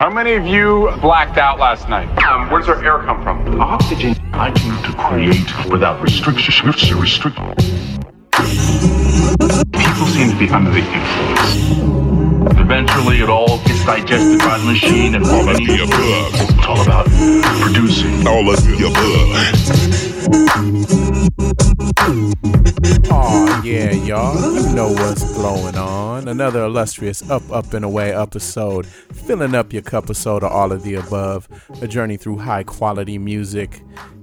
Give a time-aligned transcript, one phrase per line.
[0.00, 2.06] How many of you blacked out last night?
[2.22, 3.60] Um, where does our air come from?
[3.60, 4.14] Oxygen.
[4.32, 6.70] I came to create without restriction.
[7.00, 7.36] Restrict.
[7.36, 7.56] People
[10.06, 11.56] seem to be under the influence.
[12.60, 16.32] Eventually, it all gets digested by the machine and all of the above.
[16.48, 17.06] It's all about
[17.60, 19.77] producing all of the above.
[23.10, 26.28] Oh yeah, y'all, you know what's going on.
[26.28, 30.82] Another illustrious up, up and away episode, filling up your cup of soda, all of
[30.82, 31.48] the above.
[31.80, 33.82] A journey through high quality music.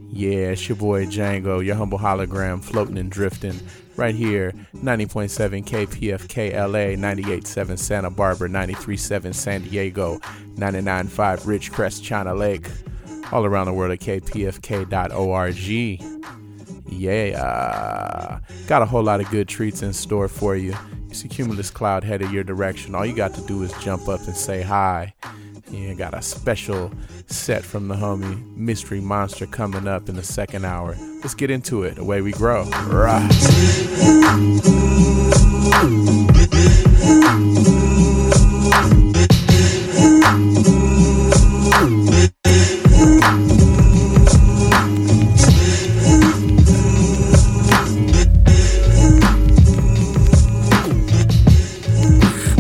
[0.09, 3.59] Yeah, it's your boy Django, your humble hologram, floating and drifting
[3.98, 10.20] right here 90.7 KPFK LA, 98.7 Santa Barbara, 93.7 San Diego,
[10.55, 11.09] 99.5
[11.45, 12.67] Ridgecrest, China Lake,
[13.35, 15.57] all around the world at kpfk.org.
[16.88, 20.73] Yeah, got a whole lot of good treats in store for you.
[21.09, 22.95] You see Cumulus Cloud headed your direction.
[22.95, 25.13] All you got to do is jump up and say hi.
[25.70, 26.93] Yeah, got a special
[27.26, 30.96] set from the homie Mystery Monster coming up in the second hour.
[31.21, 31.98] Let's get into it.
[31.98, 32.63] Away we grow.
[32.87, 33.31] Right.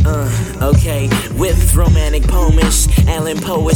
[0.07, 0.29] Uh,
[0.61, 2.87] okay, with romance poets,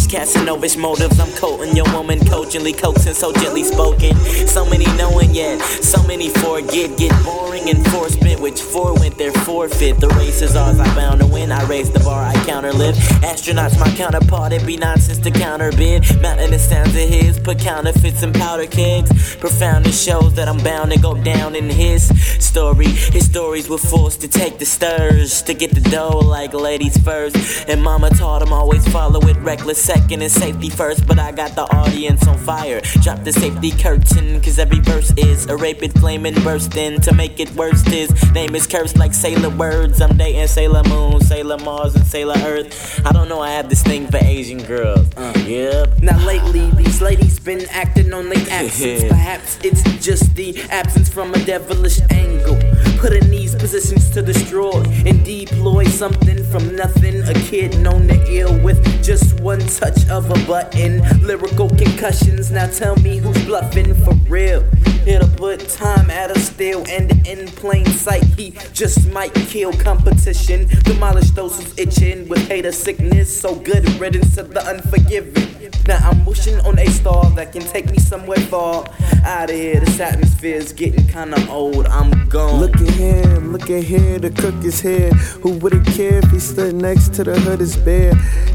[0.07, 1.19] Casanovish motives.
[1.19, 4.15] I'm quoting your woman cogently, coaxing so gently spoken.
[4.47, 6.97] So many knowing yet, so many forget.
[6.97, 9.99] Get boring enforcement, which forewent their forfeit.
[9.99, 11.51] The race is ours, I'm bound to win.
[11.51, 12.97] I raise the bar, I counterlift.
[13.21, 16.03] Astronauts, my counterpart, it be nonsense to counterbid.
[16.49, 19.35] The sounds of his, put counterfeits and powder kegs.
[19.35, 22.07] Profound it shows that I'm bound to go down in his
[22.43, 22.87] story.
[22.87, 27.35] His stories were forced to take the stirs to get the dough like ladies first.
[27.69, 31.55] And mama taught him always follow it reckless second and safety first, but I got
[31.55, 32.81] the audience on fire.
[33.01, 37.01] Drop the safety curtain, cause every verse is a rapid flame and bursting.
[37.01, 40.01] To make it worse, his name is cursed like Sailor Words.
[40.01, 43.01] I'm dating Sailor Moon, Sailor Mars, and Sailor Earth.
[43.05, 45.07] I don't know, I have this thing for Asian girls.
[45.17, 45.99] Uh, yep.
[46.01, 49.03] Now, lately, these ladies been acting on their absence.
[49.09, 52.59] Perhaps it's just the absence from a devilish angle.
[52.99, 57.21] Put in these positions to destroy and deploy something from nothing.
[57.23, 61.01] A kid known to ill with just one touch of a button.
[61.25, 62.51] Lyrical concussions.
[62.51, 64.63] Now tell me who's bluffing for real.
[65.09, 68.23] To put time at a still and in plain sight.
[68.37, 70.67] He just might kill competition.
[70.83, 73.41] Demolish those who's itching with hate hater sickness.
[73.41, 75.48] So good riddance to the unforgiving.
[75.87, 78.85] Now I'm wishing on a star that can take me somewhere far.
[79.25, 81.85] Out of here, this atmosphere's getting kinda old.
[81.87, 82.61] I'm gone.
[82.61, 85.09] Look at him, look at here, the cook is here.
[85.41, 88.13] Who wouldn't care if he stood next to the hood is bare?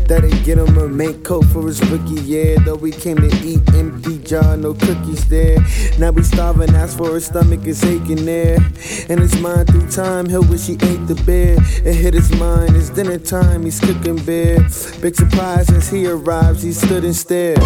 [0.09, 2.59] That'd get him a mink coat for his rookie year.
[2.61, 5.59] Though we came to eat empty jar, no cookies there.
[5.99, 8.59] Now we starving, ask for his stomach is aching there.
[9.09, 11.57] And his mind through time, he'll wish he ate the bear.
[11.85, 14.59] It hit his mind, it's dinner time, he's cooking beer.
[15.01, 17.59] Big surprise as he arrives, he stood and stared.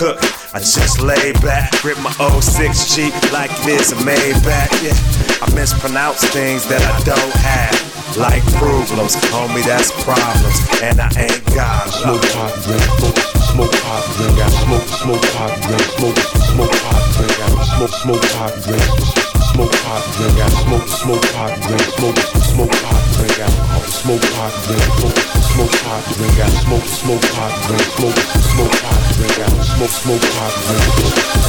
[0.00, 0.16] Cook.
[0.56, 2.10] I just lay back, grip my
[2.40, 4.72] 06 Jeep like it is a Maybach.
[4.80, 4.96] Yeah,
[5.44, 7.76] I mispronounce things that I don't have.
[8.16, 11.92] Like problems, homie, that's problems, and I ain't got.
[11.92, 13.20] Smoke pot, drink, smoke,
[13.52, 16.18] smoke pot, drink, smoke, smoke pot, drink, smoke,
[16.48, 17.32] smoke pot, drink,
[17.76, 19.19] smoke, smoke pot, drink,
[19.52, 20.60] smoke pot, drink alcohol.
[20.60, 22.18] Smoke smoke pot, drink smoke,
[22.50, 23.82] smoke pot, drink alcohol.
[23.90, 25.18] Smoke pot, drink smoke,
[25.50, 26.58] smoke pot, drink alcohol.
[26.60, 28.20] Smoke, smoke pot, drink smoke,
[28.50, 29.64] smoke pot, drink alcohol.
[29.70, 30.90] Smoke, smoke pot, drink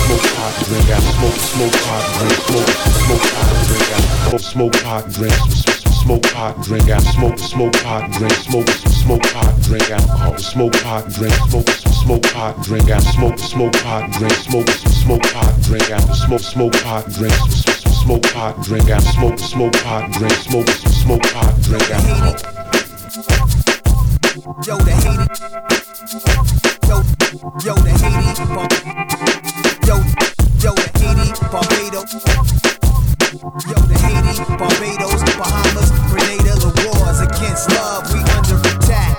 [0.01, 1.19] smoke pot, drink alcohol.
[1.21, 4.39] Smoke, smoke pot, drink smoke, smoke pot, drink alcohol.
[4.39, 8.69] Smoke pot, drink smoke pot, drink out, smoke, pot, drink smokes, smoke pot, drink, smoke,
[8.69, 12.89] smoke pot, drink alcohol, smoke pot, drink, smoke, smoke pot, drink smokes, smoke pot, drink
[12.89, 17.33] out, smoke, smoke pot, drink, smoke, smoke pot, drink out, smoke, smoke pot, drink,
[18.01, 22.33] smoke pot, drink out, smoke, smoke pot, drink, smoke, smoke pot, drink alcohol.
[24.65, 25.27] Yo, the Haiti.
[26.89, 26.97] Yo,
[27.61, 28.45] yo, the Haiti.
[29.87, 29.95] Yo,
[30.65, 32.11] yo, the Haiti, Barbados.
[33.69, 39.13] Yo, the Haiti, Barbados, Bahamas, Grenada, the wars against love, we under attack.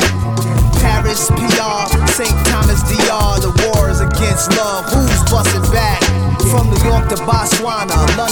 [0.82, 2.34] Paris, PR, St.
[2.46, 6.02] Thomas, DR, the wars against love, who's busting back?
[6.50, 8.31] From New York to Botswana, London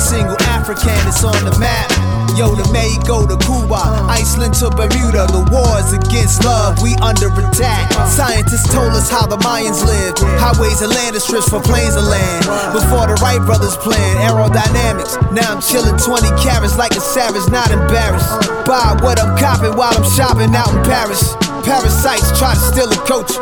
[0.00, 1.92] single African that's on the map.
[2.38, 2.64] Yo, the
[3.04, 3.76] go to Cuba,
[4.08, 7.92] Iceland to Bermuda, the wars against love, we under attack.
[8.08, 12.48] Scientists told us how the Mayans lived, highways and land strips for planes of land.
[12.72, 17.68] Before the Wright brothers planned aerodynamics, now I'm chilling 20 carats like a savage, not
[17.68, 18.30] embarrassed.
[18.64, 21.36] Buy what I'm copping while I'm shopping out in Paris.
[21.66, 23.36] Parasites try to steal a coach.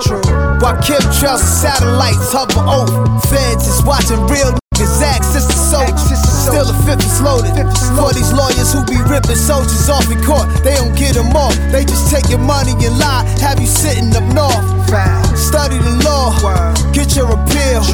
[0.58, 3.06] While chemtrails and satellites hover over.
[3.31, 6.18] Feds is watching real niggas act sister soldiers.
[6.48, 7.52] Still a fifth is loaded.
[7.92, 11.54] For these lawyers who be ripping soldiers off in court, they don't get them off.
[11.70, 14.64] They just take your money and lie, have you sitting up north.
[15.36, 16.32] Study the law,
[16.92, 17.84] get your appeal.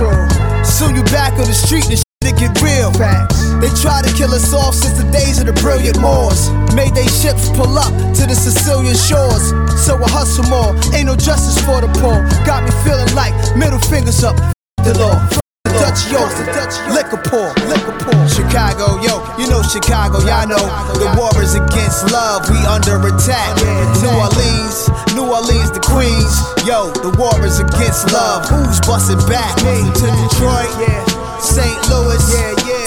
[0.64, 2.90] Soon you back on the street and shit get real.
[3.60, 6.50] They try to kill us off since the days of the brilliant Moors.
[6.74, 9.50] Made they ships pull up to the Sicilian shores.
[9.84, 12.22] So I hustle more, ain't no justice for the poor.
[12.46, 14.36] Got me feeling like middle fingers up,
[14.84, 15.44] the law.
[15.84, 16.25] Dutch yo,
[16.96, 18.16] liquor poor, liquor poor.
[18.25, 20.64] Chicago, yo, you know Chicago, y'all know
[20.96, 23.52] the war is against love, we under attack.
[24.00, 28.48] New Orleans, New Orleans, the Queens, yo, the war is against love.
[28.48, 29.52] Who's busting back?
[29.60, 30.72] To Detroit,
[31.44, 31.76] St.
[31.92, 32.25] Louis,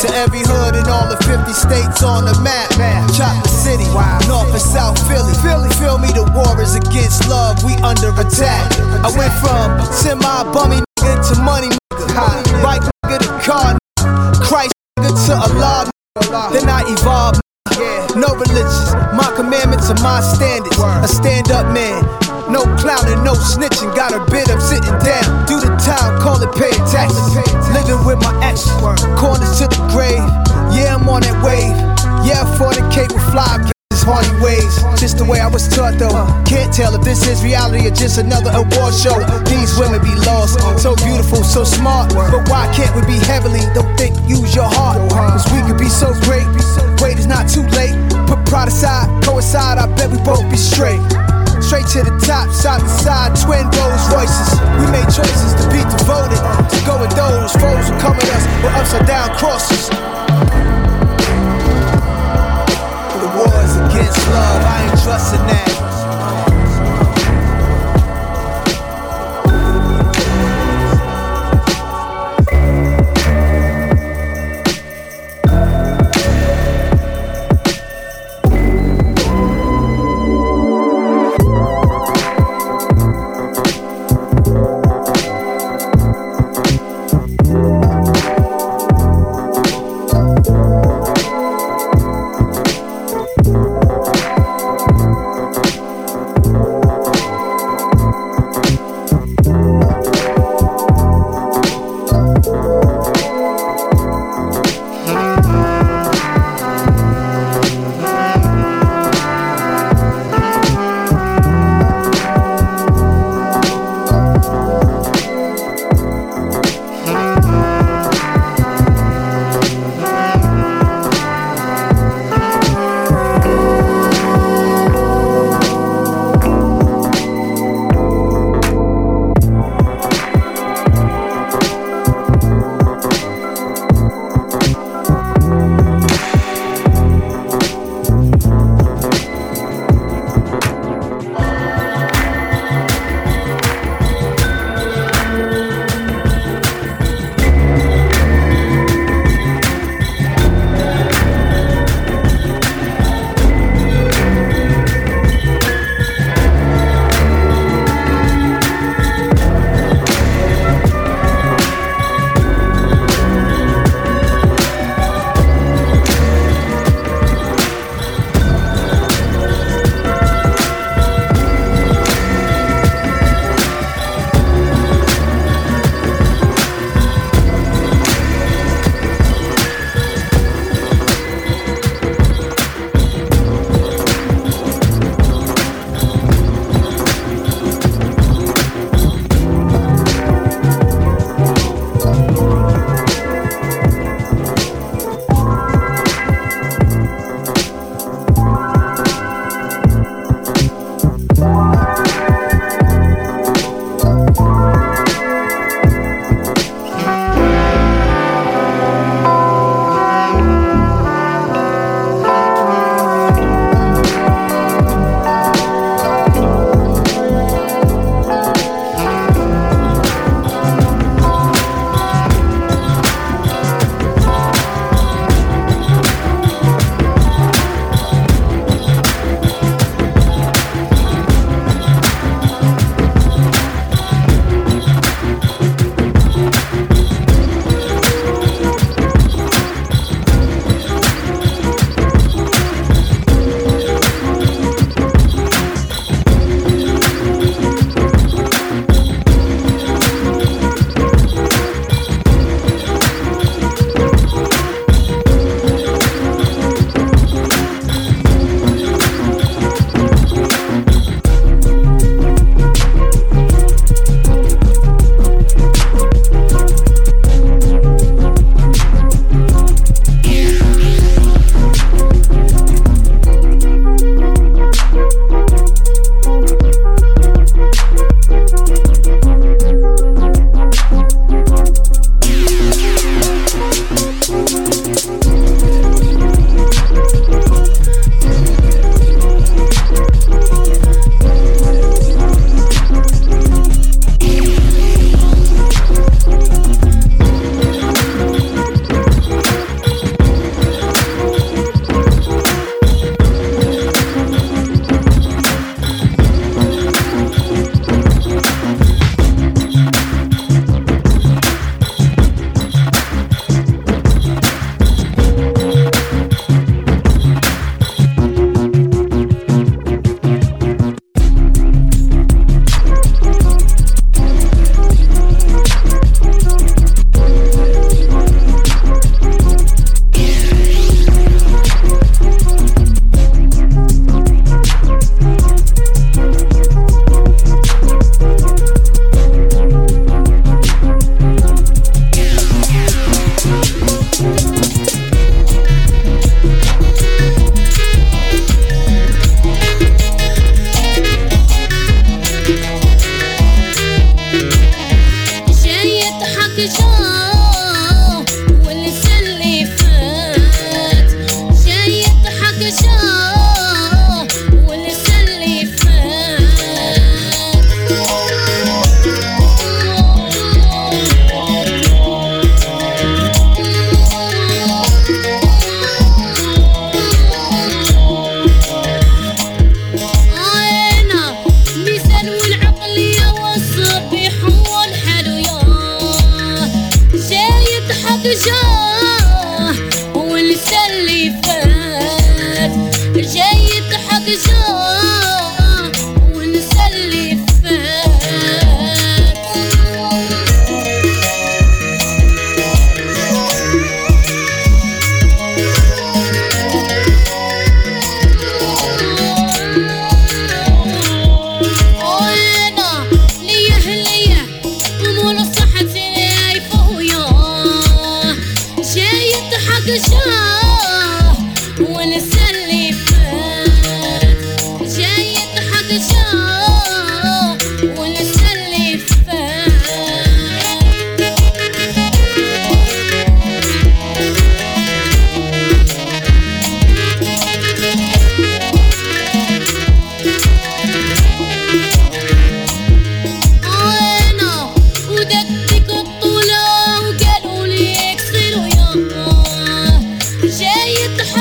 [0.01, 2.65] to every hood in all the 50 states on the map.
[3.13, 3.85] Chocolate City,
[4.25, 5.37] North and South Philly.
[5.45, 8.73] Philly, feel me, the war is against love, we under attack.
[9.05, 11.69] I went from semi bummy to money
[12.17, 13.77] right nigga to nigga,
[14.41, 15.89] Christ nigga to Allah.
[16.51, 17.41] Then I evolved.
[18.17, 20.77] No religions, my commandments are my standards.
[20.79, 22.01] A stand up man,
[22.51, 23.93] no clowning, no snitching.
[23.95, 25.45] Got a bit of sitting down.
[25.45, 27.35] Do the time, call it paying taxes.
[27.69, 28.65] Living with my ex,
[29.19, 30.25] corners to the grave.
[30.73, 31.77] Yeah, I'm on that wave.
[32.25, 33.71] Yeah, I fornicate with fly
[34.07, 34.71] hardy ways.
[34.95, 36.15] Just the way I was taught though.
[36.47, 39.19] Can't tell if this is reality or just another award show.
[39.51, 42.15] These women be lost, so beautiful, so smart.
[42.15, 43.59] But why can't we be heavenly?
[43.75, 45.03] Don't think, use your heart.
[45.11, 46.47] Cause we could be so great.
[47.03, 47.93] Wait, it's not too late.
[48.31, 51.03] Put pride aside, coincide, I bet we both be straight.
[51.59, 54.55] Straight to the top, side to side, twin Rolls Royces.
[54.79, 58.43] We made choices to be devoted, to go with those foes who come at us
[58.63, 60.86] with upside down crosses.
[63.37, 65.96] Wars against love, I ain't trusting that.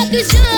[0.08, 0.55] Cause you're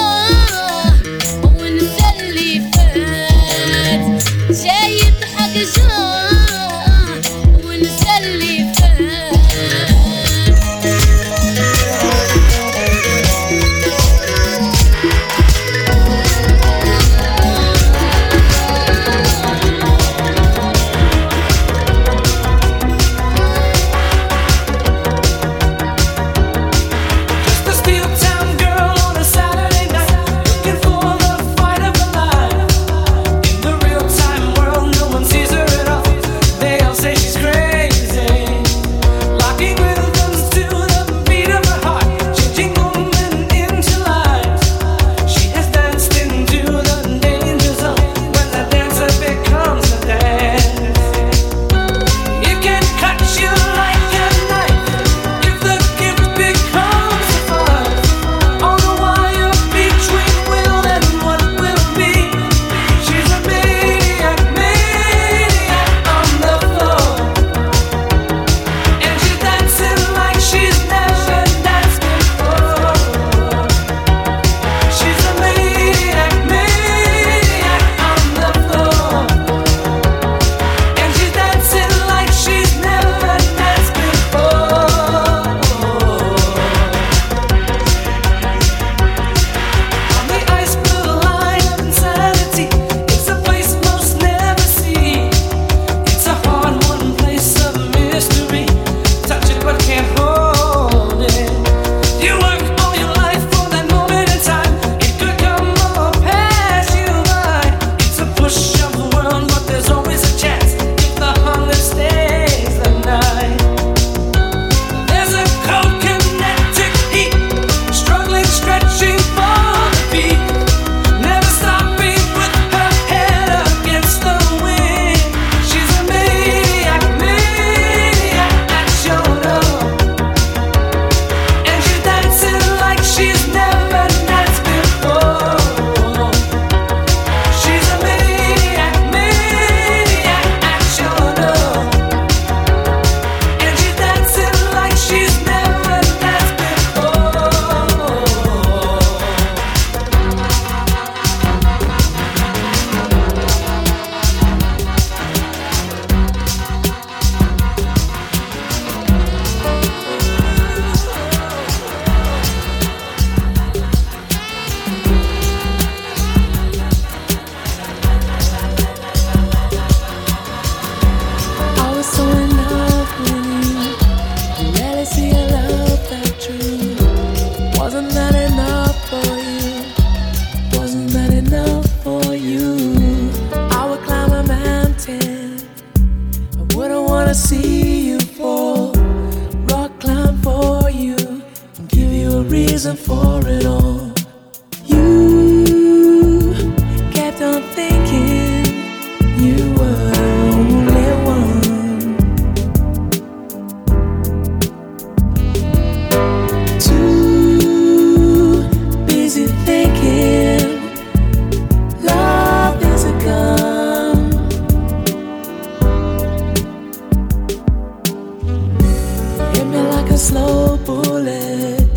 [220.29, 221.89] slow bullet,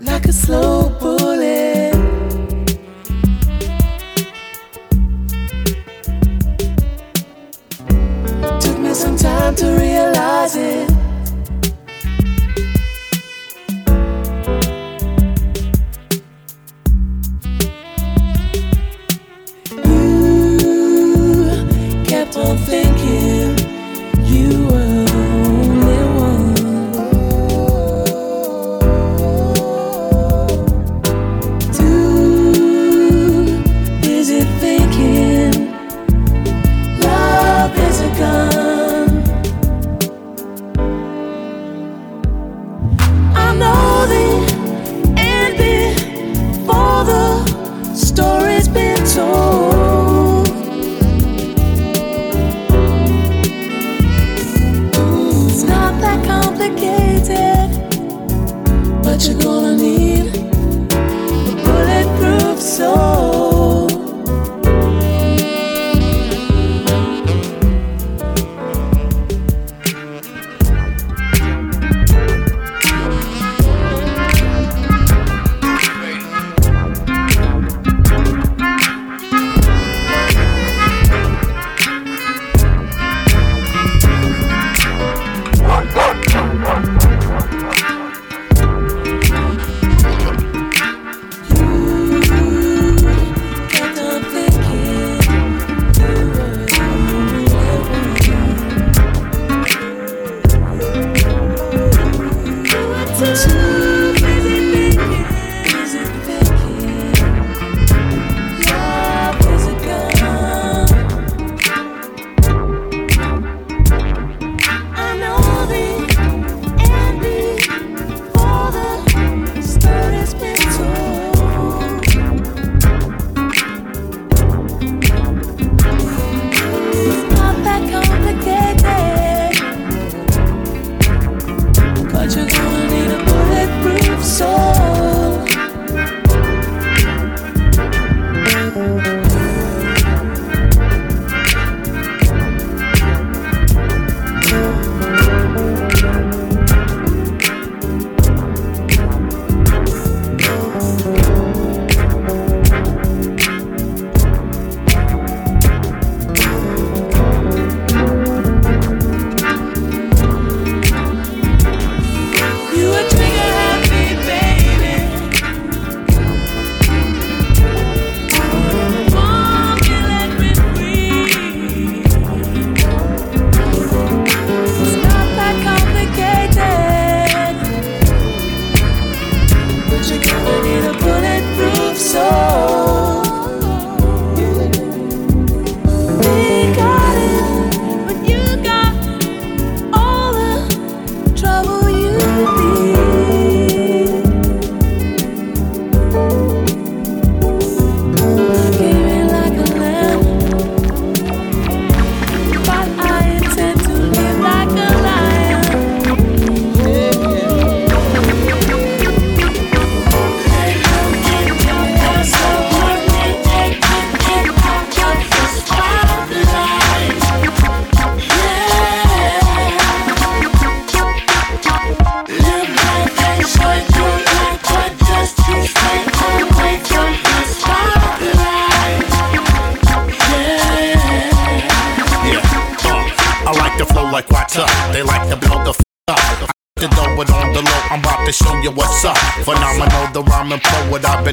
[0.00, 0.88] like a slow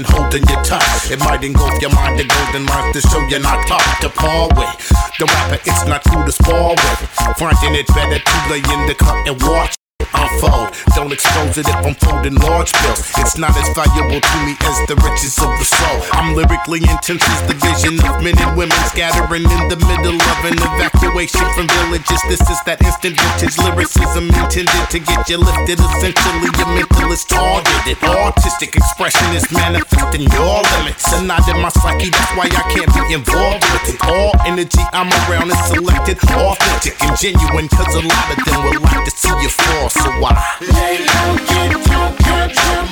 [0.04, 1.12] poet, holding your touch.
[1.12, 4.48] It might engulf your mind, the golden lines to show you're not tough to par
[4.56, 4.90] with.
[5.20, 7.00] The rapper, it's not cool to spar with.
[7.38, 9.81] Finding it better to lay in the cut and watch.
[10.14, 13.02] Unfold, don't expose it if I'm folding large bills.
[13.22, 16.00] It's not as valuable to me as the riches of the soul.
[16.18, 20.40] I'm lyrically intense as the vision of men and women scattering in the middle of
[20.48, 22.22] an evacuation from villages.
[22.26, 25.78] This is that instant vintage lyricism intended to get you lifted.
[25.78, 28.02] Essentially, your mental is targeted.
[28.02, 31.06] Artistic expression is manifesting your limits.
[31.14, 33.98] And not in my psyche, that's why I can't be involved with it.
[34.10, 37.68] All energy I'm around is selected, authentic and genuine.
[37.70, 39.91] Cause a lot of them would like to see you fall.
[39.92, 40.32] So why?
[40.62, 41.04] Lay
[41.48, 41.76] get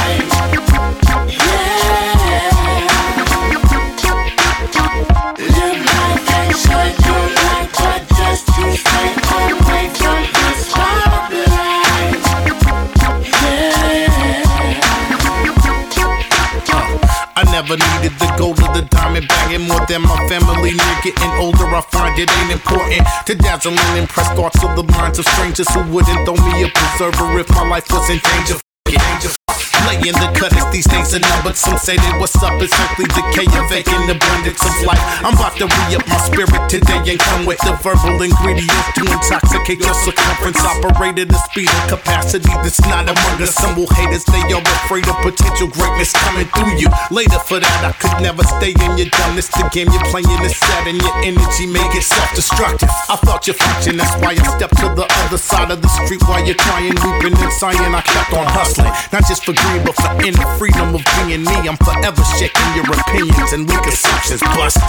[17.68, 20.72] never needed the gold or the diamond bagging more than my family.
[20.72, 24.84] Near getting older, I find it ain't important to dazzle and impress thoughts of the
[24.94, 28.56] minds of strangers who wouldn't throw me a preserver if my life was in danger.
[28.86, 29.67] Danger.
[29.88, 31.56] Laying the cut as these days are numbered.
[31.56, 35.00] Some say that what's up is simply decay of vacant abundance of life.
[35.24, 39.08] I'm about to re up my spirit today and come with the verbal ingredients to
[39.08, 40.60] intoxicate your circumference.
[40.60, 43.56] Operate at speed and capacity that's not among us.
[43.56, 46.92] Some will hate us, they are afraid of potential greatness coming through you.
[47.08, 49.48] Later for that, I could never stay in your dumbness.
[49.56, 52.92] The game you're playing is sad and your energy make it self destructive.
[53.08, 56.20] I felt your function, that's why I stepped to the other side of the street
[56.28, 57.96] while you're crying, weeping, and sighing.
[57.96, 61.56] I kept on hustling, not just for but for inner freedom of being me.
[61.68, 64.82] I'm forever shaking your opinions and weak assumptions, Buster.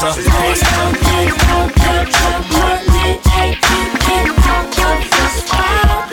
[5.50, 6.07] Aw,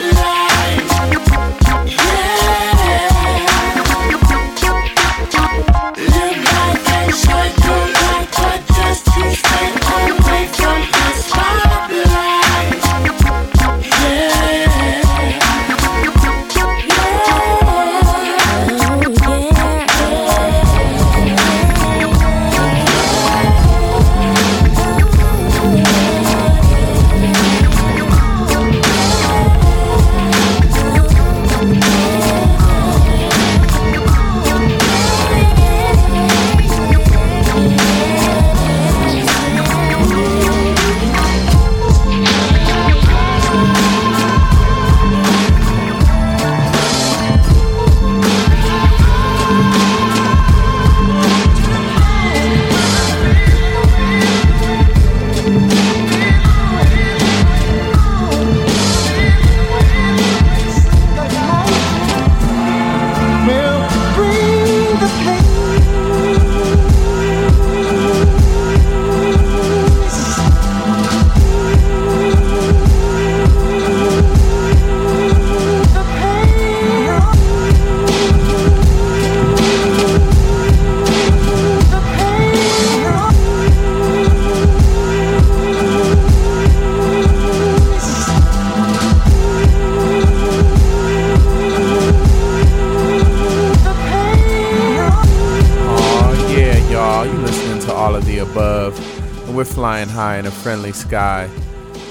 [100.38, 101.48] in a friendly sky.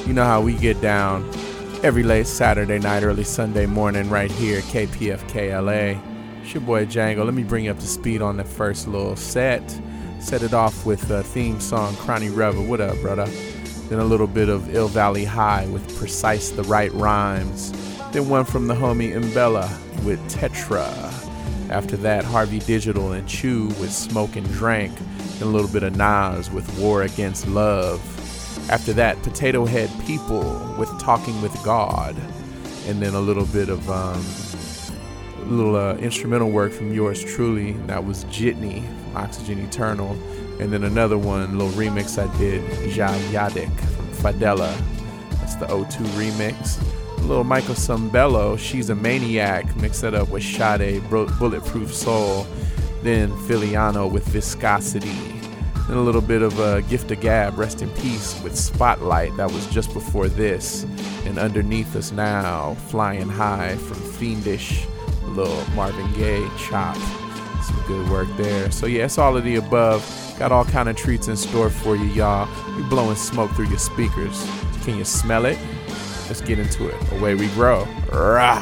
[0.06, 1.30] You know how we get down
[1.84, 6.00] every late Saturday night, early Sunday morning, right here, KPFK LA.
[6.42, 7.24] It's your boy Django.
[7.26, 9.64] Let me bring you up to speed on the first little set.
[10.20, 12.66] Set it off with a theme song, Cronny Revel.
[12.66, 13.26] What up, brother?
[13.90, 17.72] Then a little bit of Ill Valley High with Precise the Right Rhymes.
[18.12, 19.70] Then one from the homie Imbella
[20.04, 20.88] with Tetra.
[21.70, 25.96] After that, Harvey Digital and Chew with Smoke and Drank, and a little bit of
[25.96, 28.00] Nas with War Against Love.
[28.70, 32.16] After that, Potatohead People with Talking with God,
[32.88, 34.24] and then a little bit of um,
[35.56, 37.74] little uh, instrumental work from yours truly.
[37.88, 38.84] That was Jitney,
[39.16, 40.18] Oxygen Eternal,
[40.60, 42.64] and then another one, little remix I did,
[42.96, 44.76] Ja Yadik from Fadela.
[45.40, 46.82] That's the O2 remix.
[47.20, 52.48] A little Michael Sembello, She's a Maniac, mix that up with Sade, Bulletproof Soul.
[53.04, 55.35] Then Filiano with Viscosity.
[55.88, 59.38] Then a little bit of a Gift of Gab, Rest in Peace with Spotlight.
[59.38, 60.84] That was just before this.
[61.26, 64.86] And underneath us now, Flying High from Fiendish,
[65.26, 66.98] little Marvin Gaye chop.
[67.64, 68.72] Some good work there.
[68.72, 70.04] So yeah, it's all of the above.
[70.40, 72.50] Got all kind of treats in store for you, y'all.
[72.76, 74.44] We blowing smoke through your speakers.
[74.84, 75.58] Can you smell it?
[76.28, 77.12] Let's get into it.
[77.14, 77.88] Away we grow.
[78.12, 78.62] Rah.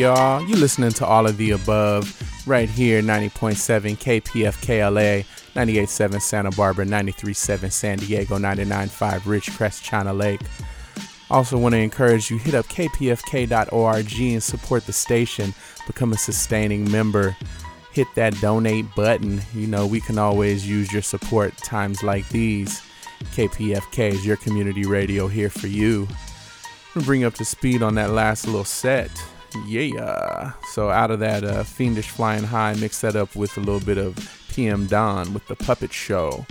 [0.00, 0.42] Y'all.
[0.48, 7.70] You listening to all of the above right here 90.7 KPFKLA, 98.7 Santa Barbara, 93.7
[7.70, 10.40] San Diego, 99.5 Ridgecrest, China Lake.
[11.30, 15.52] Also, want to encourage you hit up kpfk.org and support the station.
[15.86, 17.36] Become a sustaining member.
[17.92, 19.42] Hit that donate button.
[19.54, 22.80] You know, we can always use your support times like these.
[23.34, 26.08] KPFK is your community radio here for you.
[26.94, 29.10] Bring up to speed on that last little set.
[29.66, 30.52] Yeah.
[30.72, 33.98] So out of that uh, fiendish flying high, mix that up with a little bit
[33.98, 34.16] of
[34.48, 36.46] PM Dawn with the Puppet Show.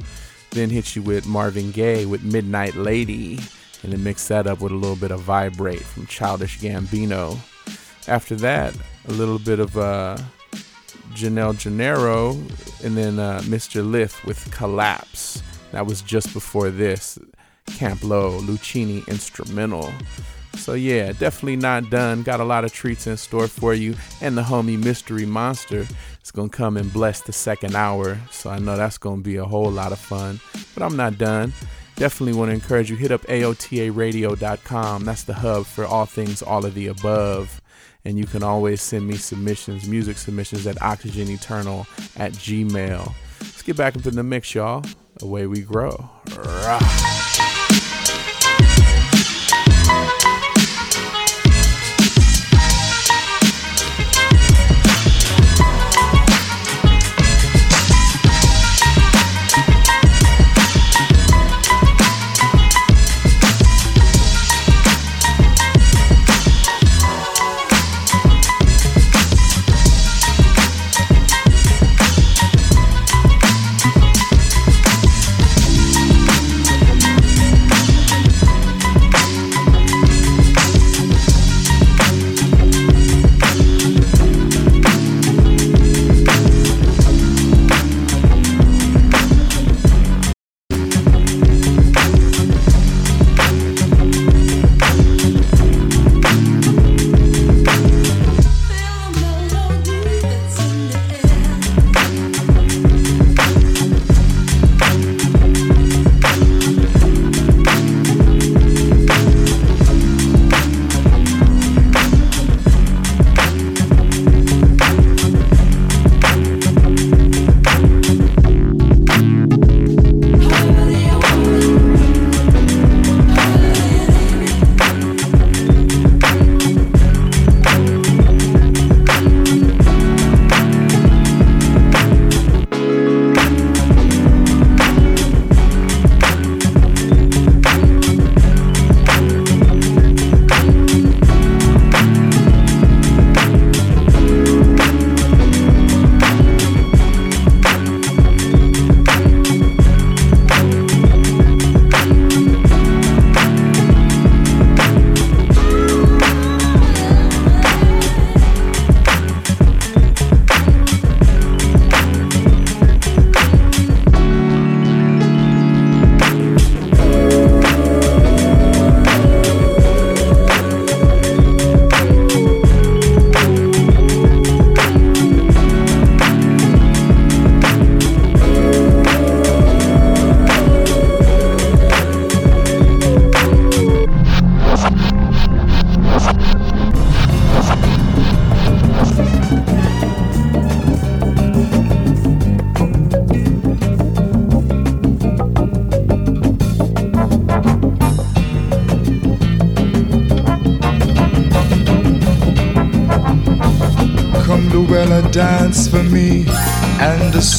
[0.52, 3.40] Then hit you with Marvin Gaye with Midnight Lady,
[3.84, 7.38] and then mix that up with a little bit of Vibrate from Childish Gambino.
[8.08, 8.76] After that,
[9.08, 10.18] a little bit of uh,
[11.14, 12.32] Janelle Gennaro,
[12.84, 13.88] and then uh, Mr.
[13.88, 15.44] Lif with Collapse.
[15.72, 17.20] That was just before this.
[17.68, 19.92] Camp Lo, Luchini instrumental.
[20.56, 22.24] So yeah, definitely not done.
[22.24, 25.88] Got a lot of treats in store for you, and the homie Mystery Monster
[26.24, 28.20] is gonna come and bless the second hour.
[28.32, 30.40] So I know that's gonna be a whole lot of fun.
[30.74, 31.54] But I'm not done.
[31.96, 35.04] Definitely want to encourage you hit up AOTARadio.com.
[35.04, 37.62] That's the hub for all things all of the above.
[38.06, 41.86] And you can always send me submissions, music submissions at oxygeneternal
[42.18, 43.14] at gmail.
[43.42, 44.86] Let's get back into the mix, y'all.
[45.22, 46.10] Away we grow.
[46.38, 47.49] Rah.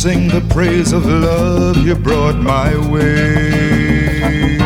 [0.01, 4.57] Sing the praise of love you brought my way.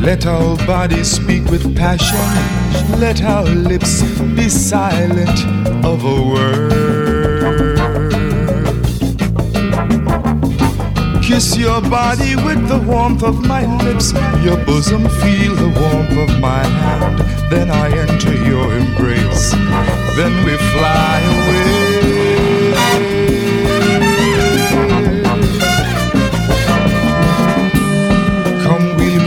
[0.00, 2.16] Let our bodies speak with passion,
[2.98, 4.00] let our lips
[4.34, 5.38] be silent
[5.84, 7.68] of a word.
[11.22, 16.40] Kiss your body with the warmth of my lips, your bosom feel the warmth of
[16.40, 17.18] my hand.
[17.50, 19.50] Then I enter your embrace,
[20.16, 21.45] then we fly away.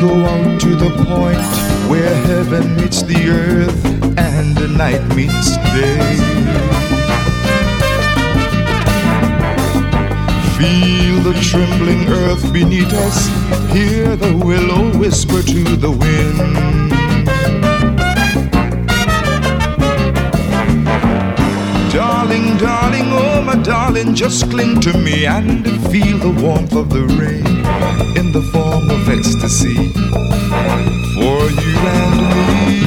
[0.01, 3.85] Go out to the point where heaven meets the earth
[4.17, 6.15] and the night meets day.
[10.57, 13.27] Feel the trembling earth beneath us.
[13.73, 16.88] Hear the willow whisper to the wind.
[21.91, 27.01] Darling, darling, oh my darling, just cling to me and feel the warmth of the
[27.17, 27.45] rain
[28.15, 29.91] in the form of ecstasy
[31.15, 32.19] for you and
[32.57, 32.79] me.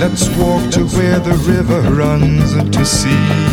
[0.00, 3.50] Let's walk to where the river runs to sea.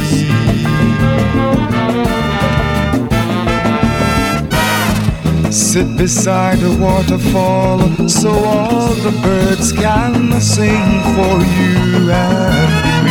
[5.52, 13.07] Sit beside a waterfall so all the birds can sing for you and me.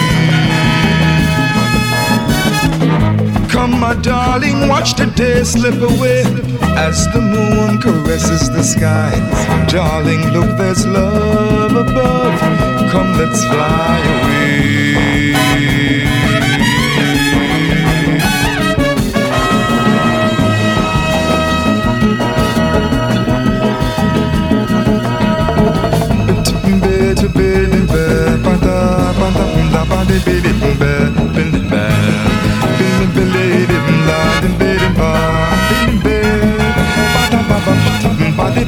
[3.69, 6.23] My darling, watch the day slip away
[6.77, 9.13] as the moon caresses the sky.
[9.69, 12.41] Darling, look, there's love above.
[12.91, 15.27] Come, let's fly away.
[38.39, 38.67] I'm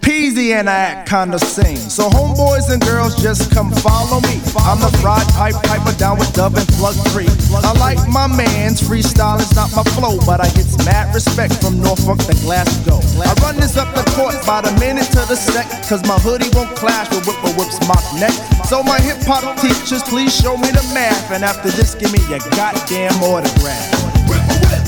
[0.00, 1.76] Peasy and I act kinda sane.
[1.76, 4.40] So homeboys and girls, just come follow me.
[4.56, 7.28] I'm the fried pipe piper down with Dub and Plug Three.
[7.62, 11.80] I like my man's freestyle is not my flow, but I get mad respect from
[11.80, 13.00] Norfolk to Glasgow.
[13.20, 16.50] I run this up the court by the minute to the sec, cause my hoodie
[16.54, 18.34] won't clash with Whipper Whip's mock neck.
[18.66, 22.20] So my hip hop teachers, please show me the math, and after this, give me
[22.28, 23.90] your goddamn autograph.
[24.28, 24.84] Whip, whip,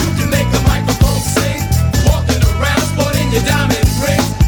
[0.00, 1.60] you can make the microphone sing.
[2.08, 4.41] Walking around sporting your diamond ring.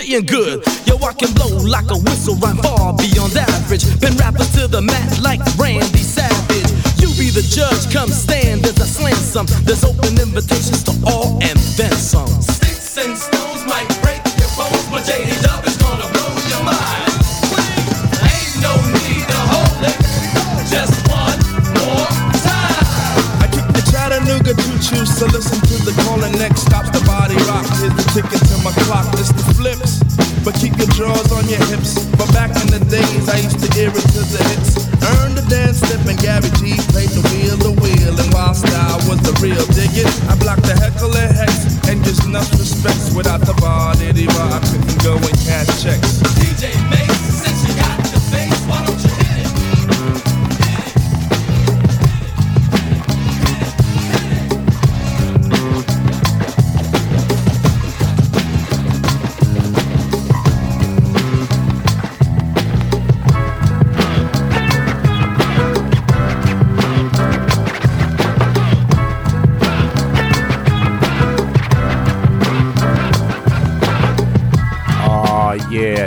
[0.00, 0.64] In good.
[0.86, 3.84] Yo, I can blow like a whistle, rhyme far beyond average.
[4.00, 6.70] Been rapping to the mat like Randy Savage.
[6.96, 9.46] You be the judge, come stand as I slam some.
[9.64, 10.16] There's open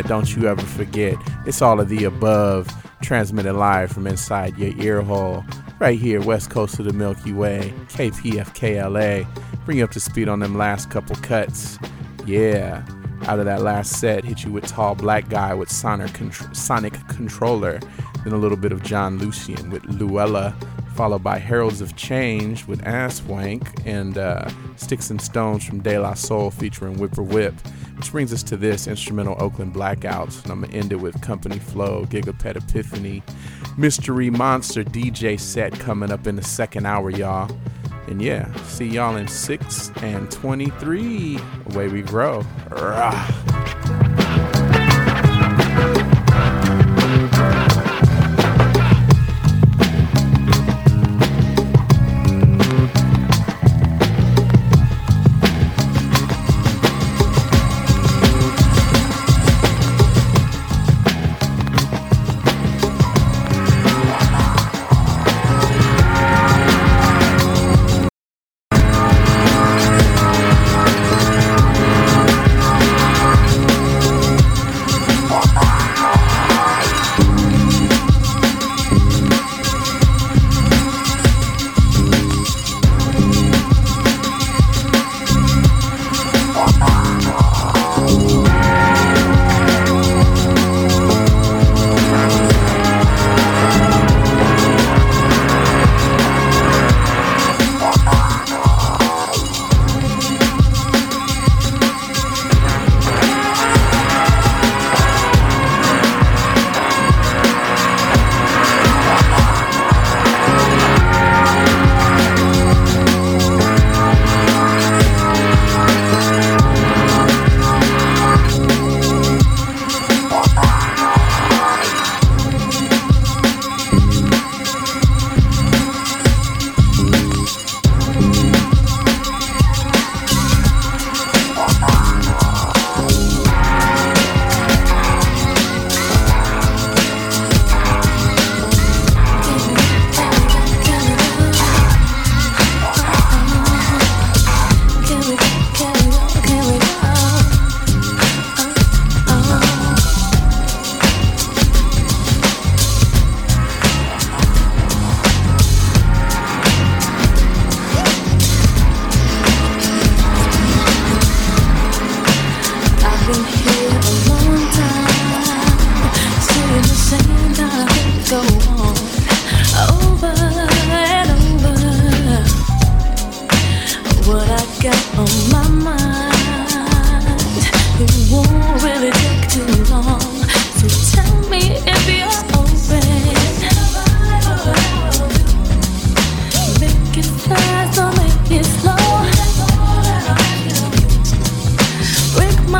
[0.07, 1.15] don't you ever forget.
[1.45, 2.67] It's all of the above,
[3.01, 5.43] transmitted live from inside your ear hole,
[5.79, 9.27] right here, west coast of the Milky Way, KPFKLA.
[9.65, 11.79] Bring you up to speed on them last couple cuts.
[12.25, 12.85] Yeah,
[13.23, 16.15] out of that last set, hit you with Tall Black Guy with Sonic,
[16.53, 17.79] Sonic Controller,
[18.23, 20.55] then a little bit of Jon Lucien with Luella,
[20.95, 25.97] followed by Heralds of Change with Ass Wank, and uh, Sticks and Stones from De
[25.97, 27.55] La Soul featuring Whipper Whip.
[27.95, 31.59] Which brings us to this instrumental Oakland Blackouts, and I'm gonna end it with Company
[31.59, 33.23] Flow, Gigapet Epiphany,
[33.77, 37.49] Mystery Monster DJ set coming up in the second hour, y'all.
[38.07, 41.39] And yeah, see y'all in 6 and 23.
[41.71, 42.45] Away we grow.
[42.69, 43.83] Rah.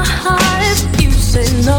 [0.07, 1.74] heart if you say no.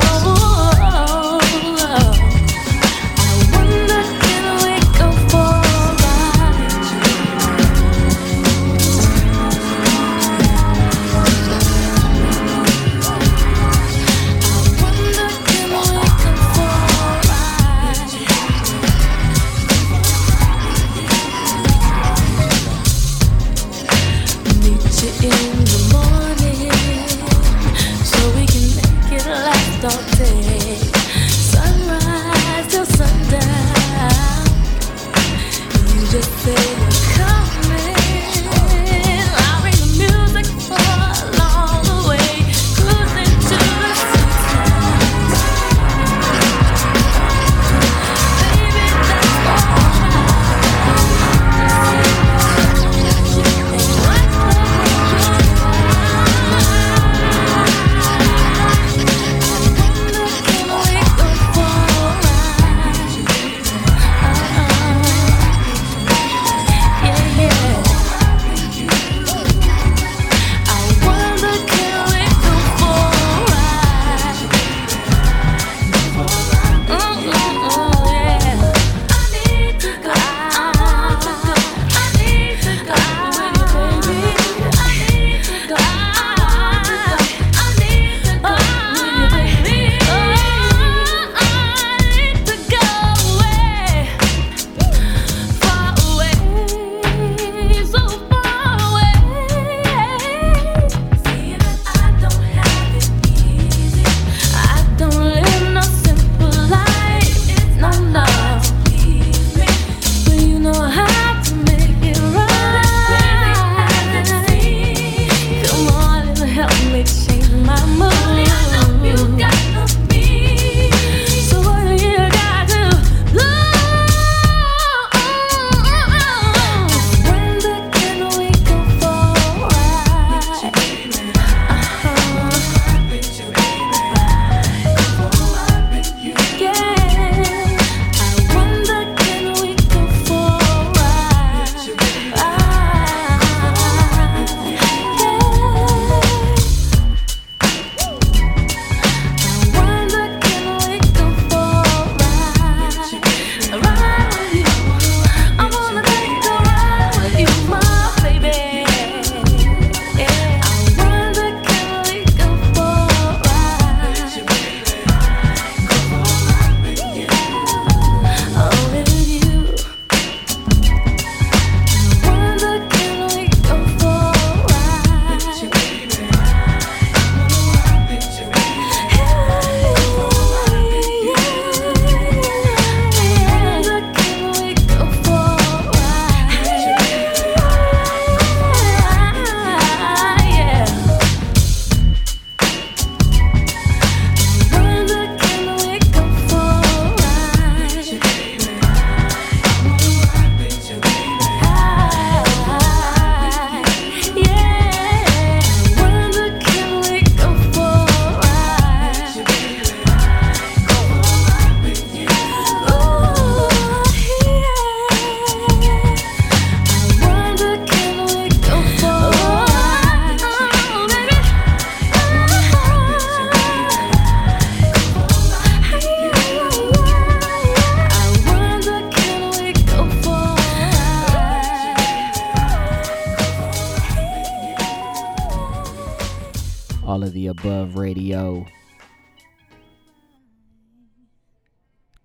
[237.58, 238.66] Above Radio.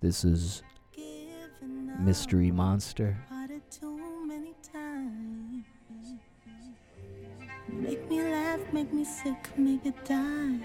[0.01, 0.61] This is
[1.99, 3.17] Mystery Monster.
[7.69, 10.59] Make me laugh, make me sick, make it die.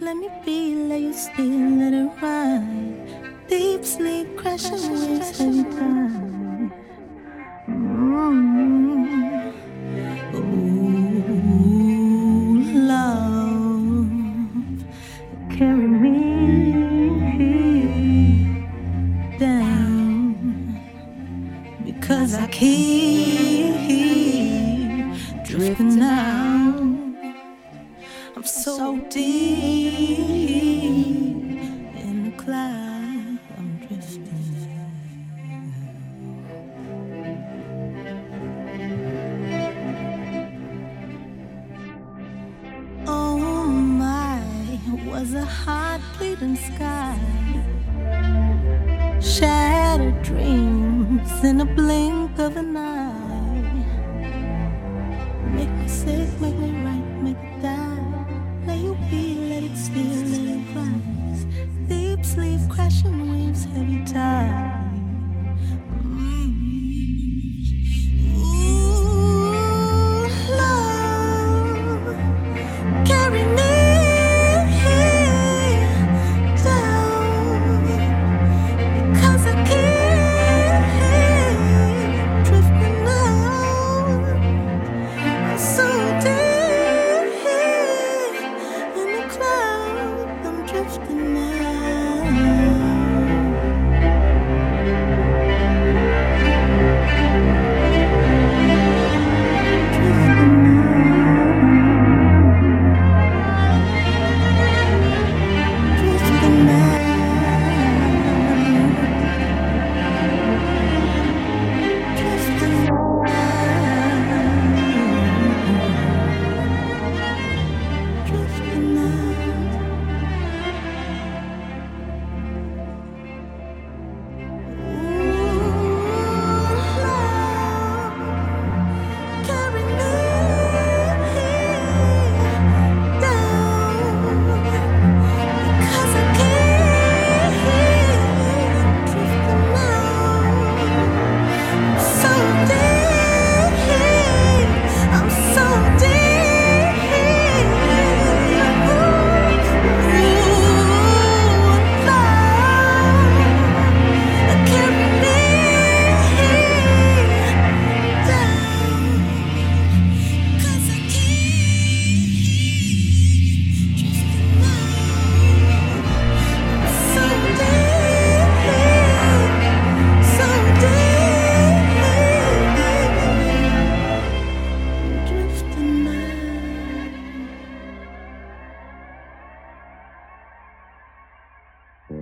[0.00, 3.46] Let me be, let you steal, let it ride.
[3.48, 5.40] Deep sleep, crashing waves.
[10.40, 10.79] Mm.
[22.10, 23.72] Because I keep
[25.44, 26.74] drifting now.
[28.34, 29.94] I'm so deep
[32.02, 33.38] in the cloud.
[33.56, 34.26] I'm drifting.
[43.06, 44.42] Oh my,
[45.08, 47.16] was a heart bleeding sky.
[49.20, 50.89] Shattered dreams
[51.44, 53.84] in a blink of an eye.
[55.54, 58.26] Make me sick, make me right, make it die.
[58.66, 61.44] Let you be, let it steal, let it rise.
[61.88, 64.69] Deep sleep, crashing waves, heavy tide.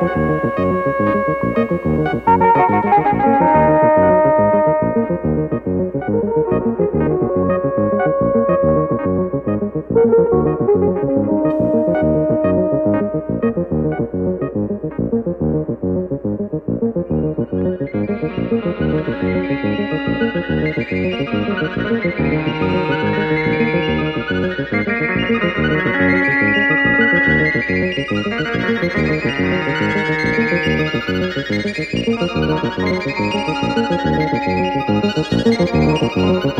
[0.00, 0.16] Thank
[2.84, 2.87] you.
[36.18, 36.57] Hey.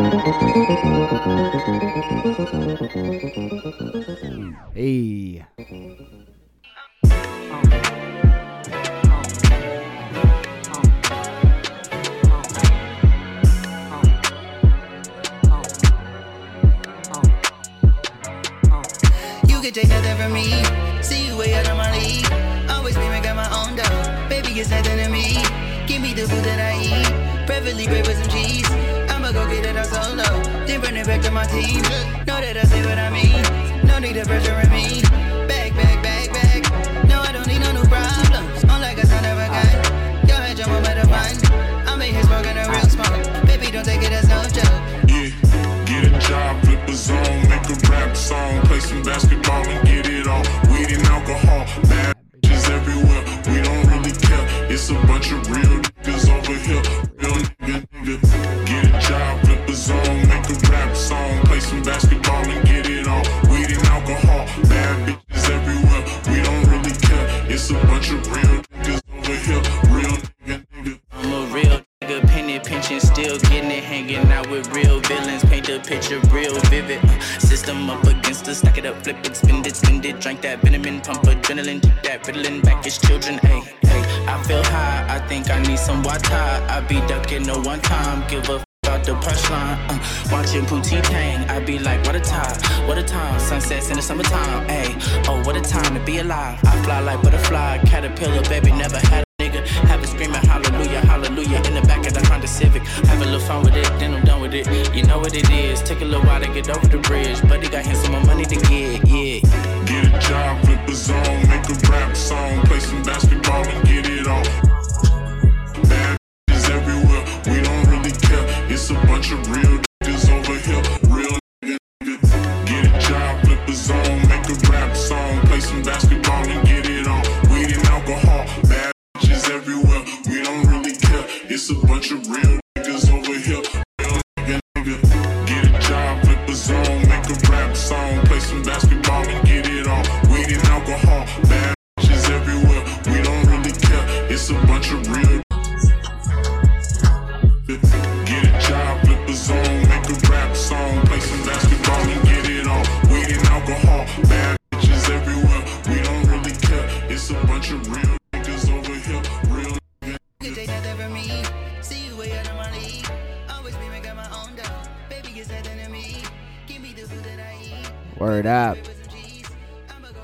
[168.39, 168.79] Word up.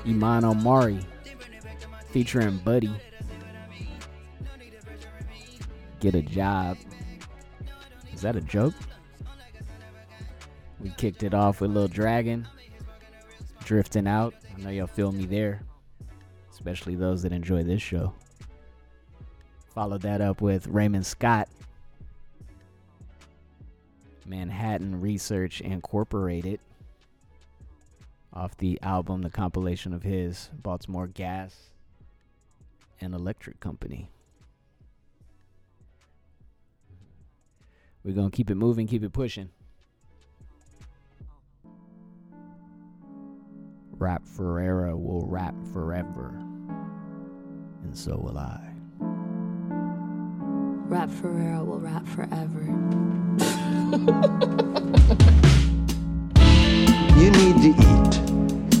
[0.07, 1.05] Iman Omari
[2.11, 2.95] featuring Buddy.
[5.99, 6.77] Get a job.
[8.13, 8.73] Is that a joke?
[10.79, 12.47] We kicked it off with Lil Dragon.
[13.65, 14.33] Drifting out.
[14.55, 15.59] I know y'all feel me there.
[16.53, 18.13] Especially those that enjoy this show.
[19.73, 21.49] Followed that up with Raymond Scott.
[24.25, 26.61] Manhattan Research Incorporated
[28.35, 31.69] off the album, the compilation of his Baltimore Gas
[32.99, 34.09] and Electric Company.
[38.03, 39.49] We're going to keep it moving, keep it pushing.
[43.97, 46.37] Rap Ferreira will rap forever,
[47.83, 48.59] and so will I.
[50.87, 52.61] Rap Ferreira will rap forever.
[57.17, 58.04] You need to eat.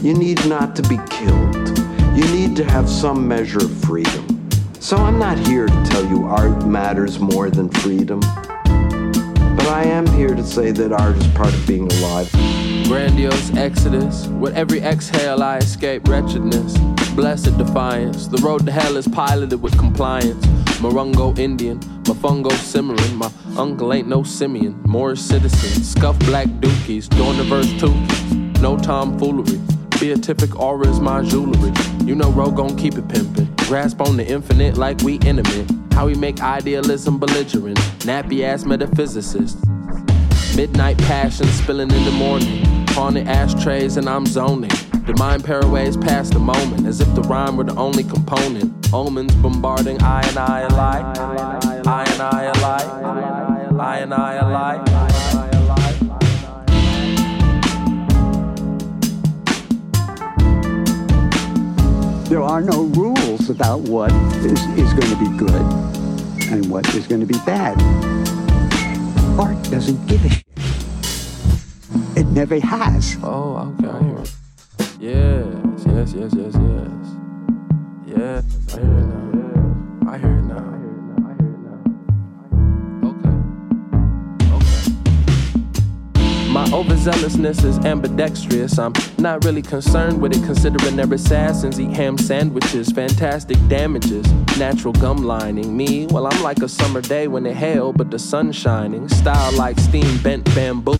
[0.05, 1.55] You need not to be killed.
[2.15, 4.47] You need to have some measure of freedom.
[4.79, 8.19] So I'm not here to tell you art matters more than freedom.
[8.19, 12.31] But I am here to say that art is part of being alive.
[12.83, 14.27] Grandiose exodus.
[14.27, 16.77] With every exhale, I escape wretchedness.
[17.15, 18.27] Blessed defiance.
[18.27, 20.45] The road to hell is piloted with compliance.
[20.83, 23.15] Morongo Indian, Mofongo simmering.
[23.15, 24.79] My uncle ain't no simian.
[24.83, 25.83] Morris citizen.
[25.83, 27.09] Scuff black dookies.
[27.09, 27.95] Doing the verse two.
[28.61, 29.59] No tomfoolery.
[29.99, 31.71] Beatific aura is my jewelry.
[32.03, 33.55] You know Ro gon' keep it pimpin'.
[33.67, 35.69] Grasp on the infinite like we intimate.
[35.93, 37.77] How we make idealism belligerent.
[38.05, 39.55] Nappy ass metaphysicist.
[40.55, 42.65] Midnight passion spilling in the morning.
[42.89, 44.71] Haunted ashtrays and I'm zoning.
[45.05, 48.93] The mind paraways past the moment as if the rhyme were the only component.
[48.93, 51.17] Omens bombarding I and I alike.
[51.87, 53.79] I and I alike.
[53.79, 55.04] I and I alike.
[62.27, 64.11] There are no rules about what
[64.43, 65.61] is, is going to be good
[66.51, 67.79] and what is going to be bad.
[69.39, 70.43] Art doesn't give a shit.
[72.17, 73.15] It never has.
[73.21, 74.31] Oh, okay.
[74.99, 76.91] Yes, yes, yes, yes, yes.
[78.07, 79.54] Yes, I hear it now.
[86.71, 88.77] Overzealousness is ambidextrous.
[88.79, 94.25] I'm not really concerned with it, considering their assassins eat ham sandwiches, fantastic damages,
[94.57, 95.75] natural gum lining.
[95.75, 99.07] Me, well, I'm like a summer day when it hail, but the sun shining.
[99.09, 100.97] Style like steam bent bamboo.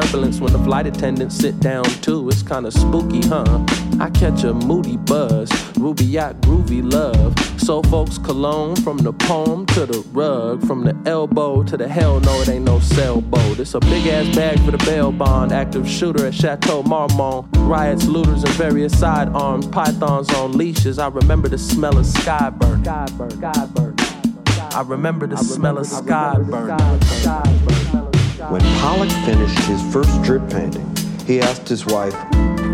[0.00, 2.28] Turbulence when the flight attendants sit down too.
[2.28, 3.64] It's kinda spooky, huh?
[3.98, 7.34] I catch a moody buzz, Rubaiyat groovy love.
[7.58, 12.20] So folks cologne from the poem to the rug, from the elbow to the hell
[12.20, 13.58] no, it ain't no sailboat.
[13.58, 17.46] It's a big ass bag for the bail bond, active shooter at Chateau Marmont.
[17.56, 20.98] Riots, looters, and various sidearms, pythons on leashes.
[20.98, 22.84] I remember the smell of sky burn.
[22.84, 23.94] Sky burn, sky burn.
[24.72, 28.05] I remember the smell of sky burn.
[28.36, 30.94] When Pollock finished his first drip painting,
[31.26, 32.14] he asked his wife,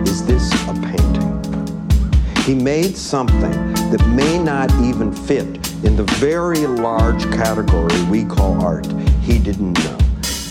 [0.09, 2.43] Is this a painting?
[2.45, 5.45] He made something that may not even fit
[5.85, 8.87] in the very large category we call art.
[9.23, 9.97] He didn't know.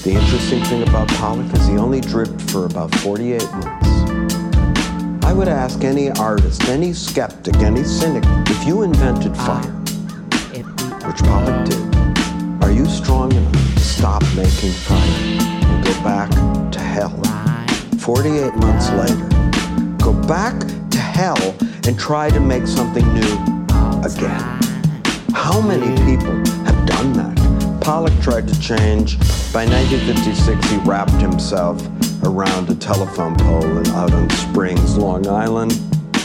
[0.04, 3.90] The interesting thing about Pollock is he only dripped for about 48 months.
[5.26, 11.18] I would ask any artist, any skeptic, any cynic, if you invented fire, ah, which
[11.24, 11.91] Pollock did,
[12.72, 16.30] are you strong enough to stop making fire and go back
[16.72, 17.10] to hell?
[18.00, 19.28] 48 months later,
[19.98, 20.58] go back
[20.90, 23.34] to hell and try to make something new
[24.06, 24.40] again.
[25.34, 26.34] How many people
[26.64, 27.82] have done that?
[27.82, 29.20] Pollock tried to change.
[29.52, 31.86] By 1956, he wrapped himself
[32.24, 35.78] around a telephone pole out on Springs, Long Island,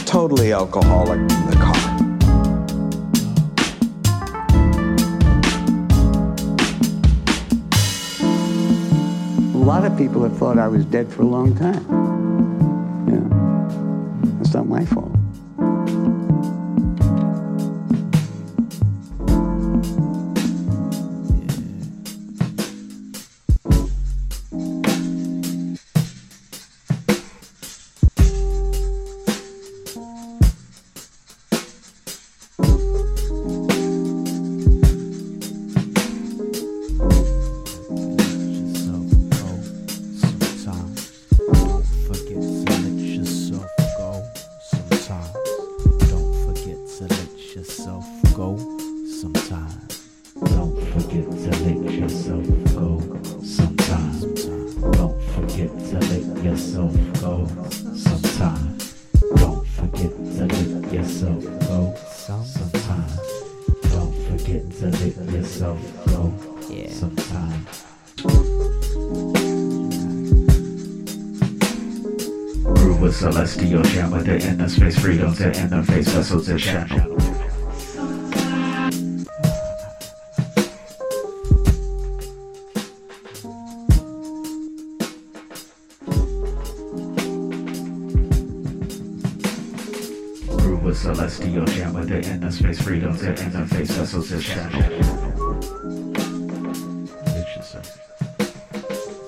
[0.05, 1.96] totally alcoholic in the car.
[9.67, 12.16] Lot of people have thought I was dead for a long time.
[74.27, 77.15] Celestial shaman, the space freedom, the interface vessels and channel.
[90.83, 94.81] With celestial shaman, the inner space freedom, the interface vessels and channel.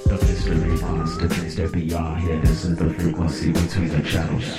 [0.06, 2.40] The mystery bonds the dreams that beyond here.
[2.42, 4.59] This is the frequency between the channels.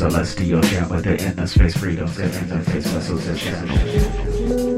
[0.00, 4.69] With celestial shaman, the inner space freedom, the interface vessels and channel.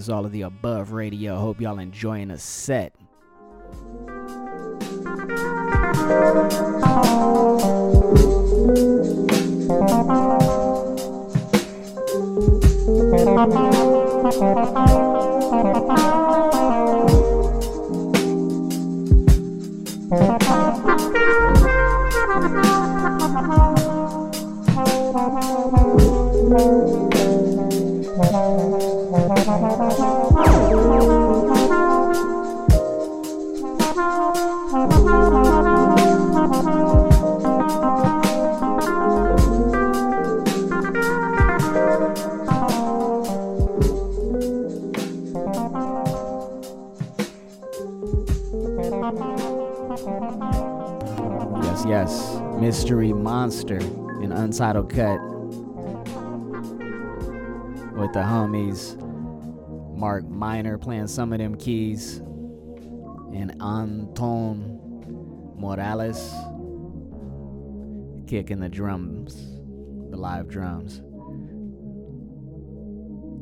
[0.00, 1.36] Is all of the above radio.
[1.36, 2.94] Hope y'all enjoying the set.
[53.40, 55.18] Monster, an untitled cut
[57.94, 59.00] with the homies
[59.96, 62.18] Mark Miner playing some of them keys
[63.32, 64.78] and Anton
[65.56, 66.34] Morales
[68.26, 69.34] kicking the drums,
[70.10, 71.00] the live drums.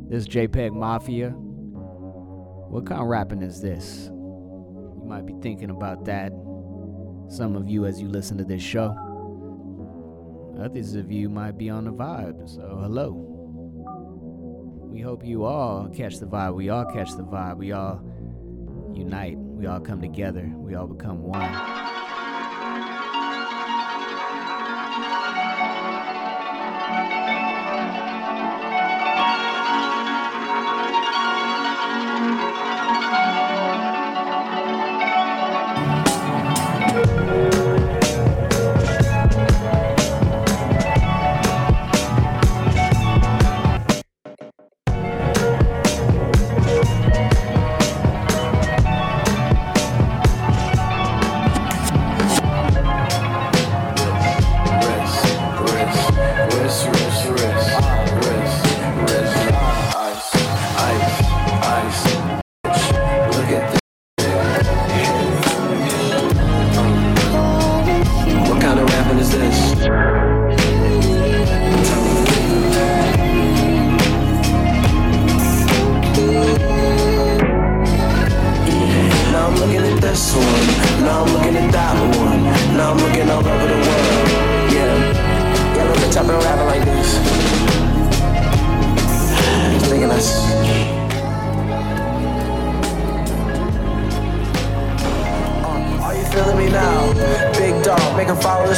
[0.08, 1.30] This JPEG Mafia.
[1.30, 4.04] What kind of rapping is this?
[4.04, 6.30] You might be thinking about that.
[7.28, 8.96] Some of you, as you listen to this show,
[10.60, 12.48] others of you might be on the vibe.
[12.48, 13.12] So, hello.
[14.90, 16.54] We hope you all catch the vibe.
[16.54, 17.56] We all catch the vibe.
[17.56, 18.02] We all
[18.94, 19.38] unite.
[19.38, 20.50] We all come together.
[20.56, 21.97] We all become one.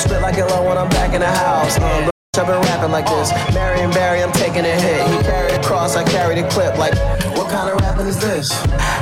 [0.08, 1.78] Make 'em follow the script like when I'm back in the house.
[1.78, 3.32] Uh, I've been rapping like this.
[3.52, 5.06] Marion Barry, I'm taking a hit.
[5.08, 6.78] He carried a cross, I carried a clip.
[6.78, 6.94] Like,
[7.36, 8.50] what kind of rapping is this?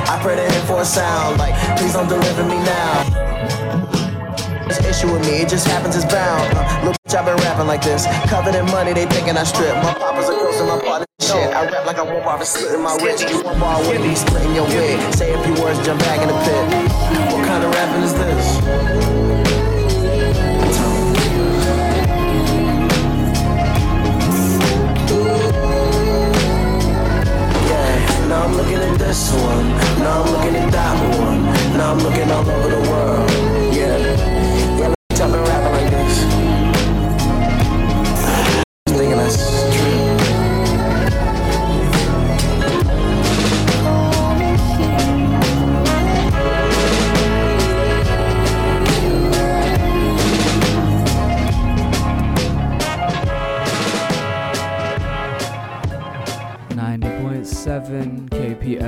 [0.09, 1.37] I pray to him for a sound.
[1.37, 3.03] Like, please don't deliver me now.
[4.67, 6.53] This issue with me, it just happens, it's bound.
[6.57, 8.05] Uh, look, I've been rapping like this.
[8.27, 9.75] Covered in money, they thinking I strip.
[9.75, 11.53] My papa's a ghost and my partner shit.
[11.53, 13.29] I rap like I won't bother slitting my wrist.
[13.29, 14.99] You one bar with me, splitting your wig.
[15.13, 16.65] Say a few words, jump back in the pit.
[17.31, 19.18] What kind of rapping is this?
[28.49, 29.69] I'm looking at this one.
[29.99, 31.43] Now I'm looking at that one.
[31.77, 33.68] Now I'm looking all over the world.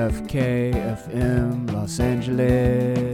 [0.02, 3.11] KPFK FM Los Angeles.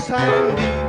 [0.00, 0.87] Sandy.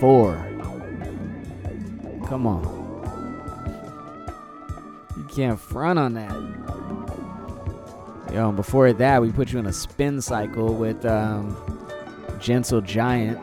[0.00, 0.34] four.
[2.26, 2.62] Come on.
[5.16, 6.32] You can't front on that.
[8.32, 11.56] Yo, and before that, we put you in a spin cycle with um,
[12.40, 13.38] Gentle Giant.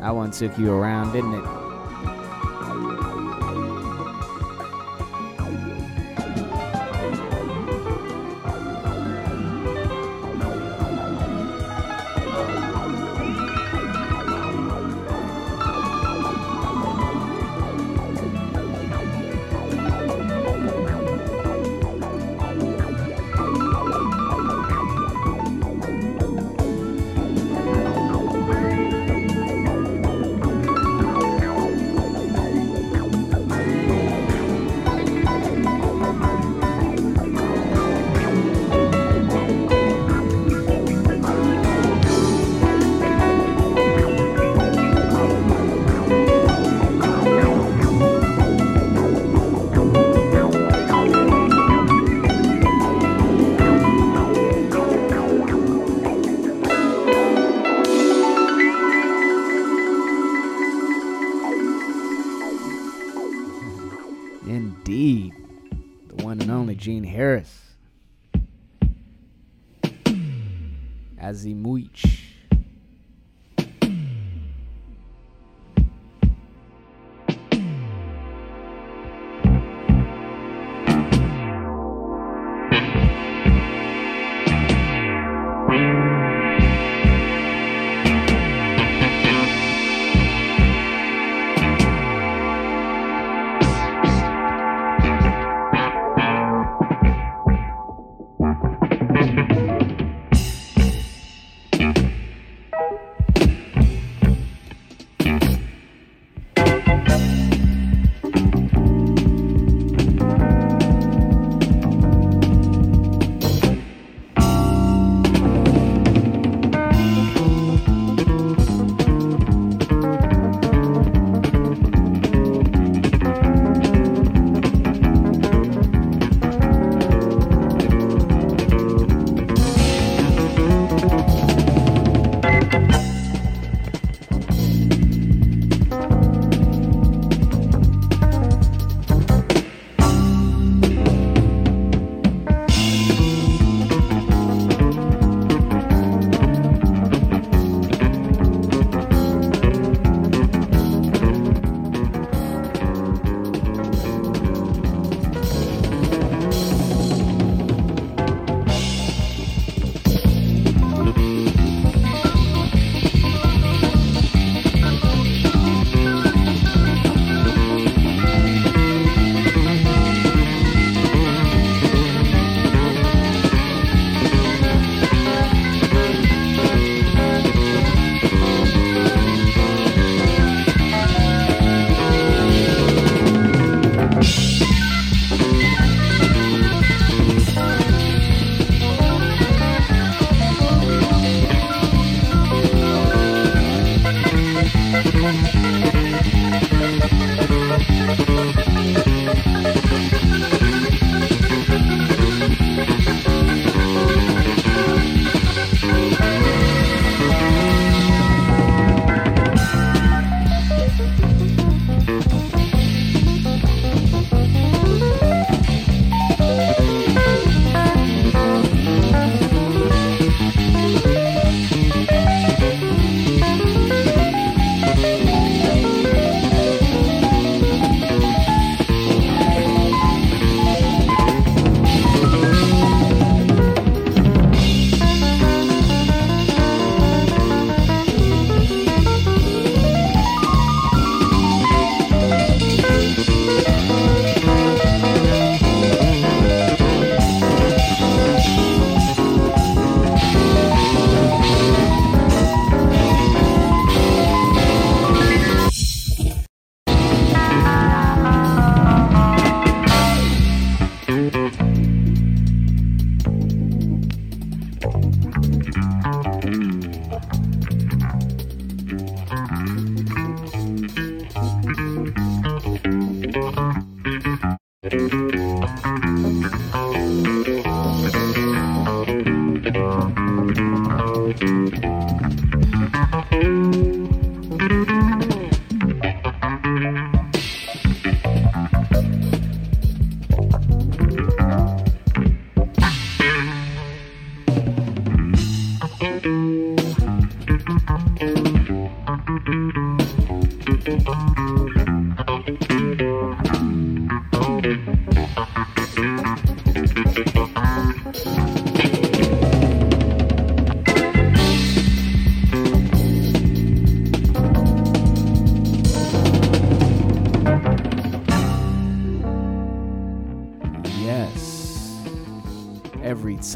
[0.00, 1.65] That one took you around, didn't it?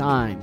[0.00, 0.40] Time.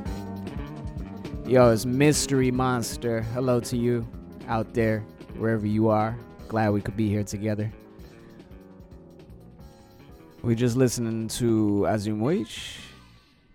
[1.47, 3.21] Yo, it's Mystery Monster.
[3.33, 4.07] Hello to you
[4.47, 4.99] out there,
[5.35, 6.15] wherever you are.
[6.47, 7.73] Glad we could be here together.
[10.43, 12.77] We're just listening to Azimwich.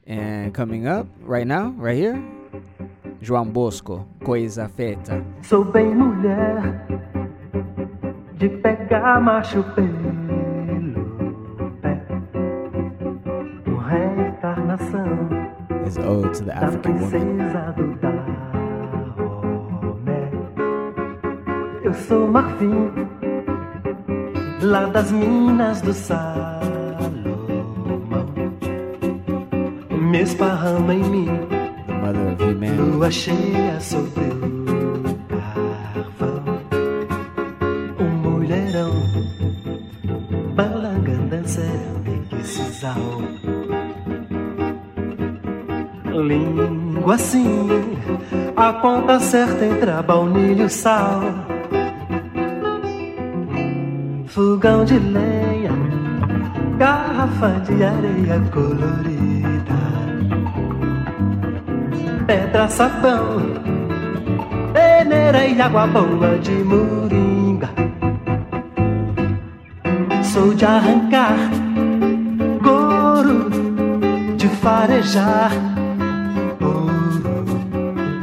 [0.09, 2.21] And coming up right now, right here,
[3.21, 5.25] João Bosco, Coisa Feita.
[5.45, 6.85] Sou bem mulher
[8.35, 10.22] de pegar macho pelo
[15.93, 17.53] His ode to the African woman.
[21.85, 22.91] Eu sou marfim
[24.63, 26.63] lá das minas do Salomão.
[29.91, 31.27] Me esparrama em mim.
[31.87, 32.81] The mother of humanity.
[32.81, 34.52] Lua cheia sobre
[47.03, 47.69] Língua assim.
[48.57, 51.21] A conta certa entre a baunilha e o sal.
[54.29, 55.73] Fogão de lenha
[56.79, 59.83] Garrafa de areia colorida.
[62.25, 63.41] Pedra, sabão,
[64.73, 67.69] peneira e água boa de moringa.
[70.23, 71.37] Sou de arrancar
[74.63, 75.72] farejar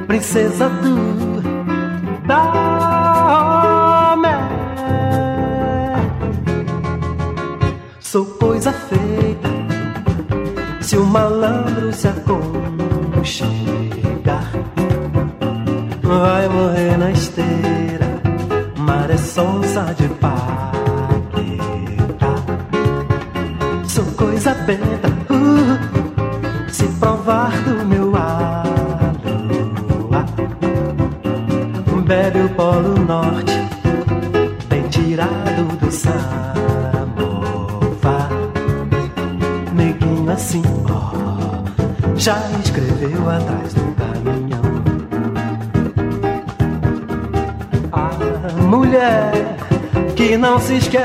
[0.10, 1.40] princesa do
[2.26, 2.79] da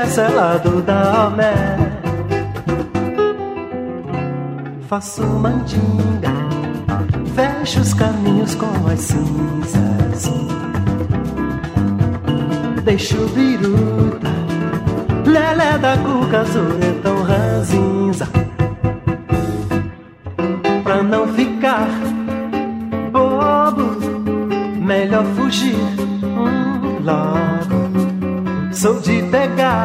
[0.05, 1.53] não se esquece é lá do Daomé.
[4.87, 6.31] Faço mandinga,
[7.33, 10.31] fecho os caminhos com as cinzas.
[12.83, 14.29] Deixo biruta,
[15.25, 16.43] lelé da cuca,
[17.01, 17.04] tão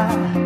[0.01, 0.40] No.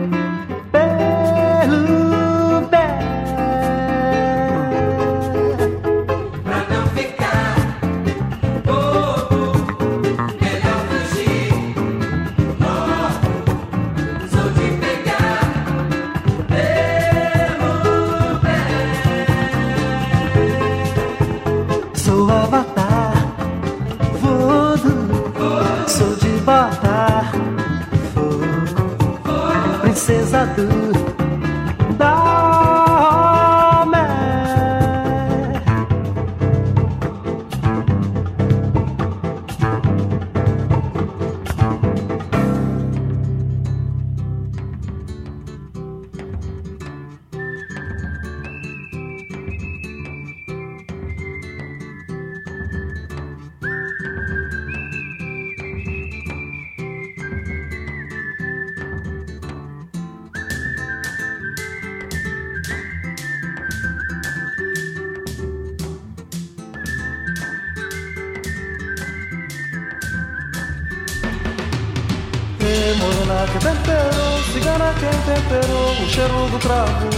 [73.25, 77.09] Morena que temperou, cigana quem temperou o cheiro do cravo.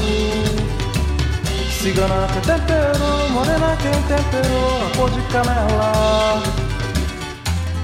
[1.68, 6.42] Cigana que temperou, morena quem temperou a cor de canela.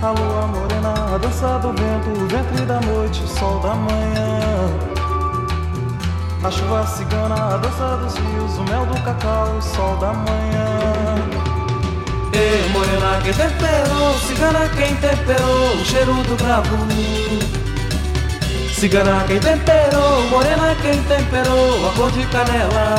[0.02, 4.70] A lua morena, a dança do vento, o ventre da noite, o sol da manhã.
[6.44, 11.16] A chuva cigana, a dança dos rios, o mel do cacau, o sol da manhã.
[12.32, 17.61] Ei, morena que temperou, cigana quem temperou o cheiro do cravo.
[18.82, 22.96] Cigana quem temperou, morena quem temperou, a cor de canela.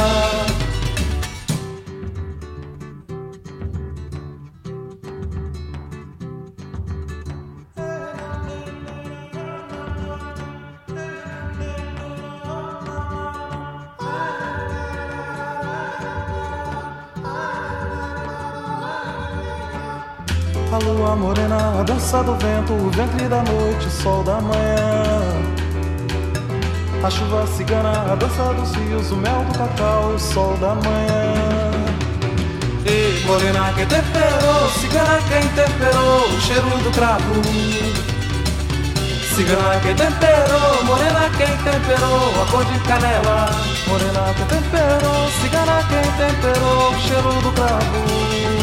[20.72, 25.63] A lua morena, a dança do vento, o ventre da noite, o sol da manhã.
[27.04, 31.34] A chuva cigana, a dança dos rios, o mel do cacau, o sol da manhã.
[32.86, 37.42] Ei, morena quem temperou, cigana quem temperou, o cheiro do cravo.
[39.36, 43.50] Cigana quem temperou, morena quem temperou, a cor de canela.
[43.86, 48.63] Morena quem temperou, cigana quem temperou, o cheiro do cravo.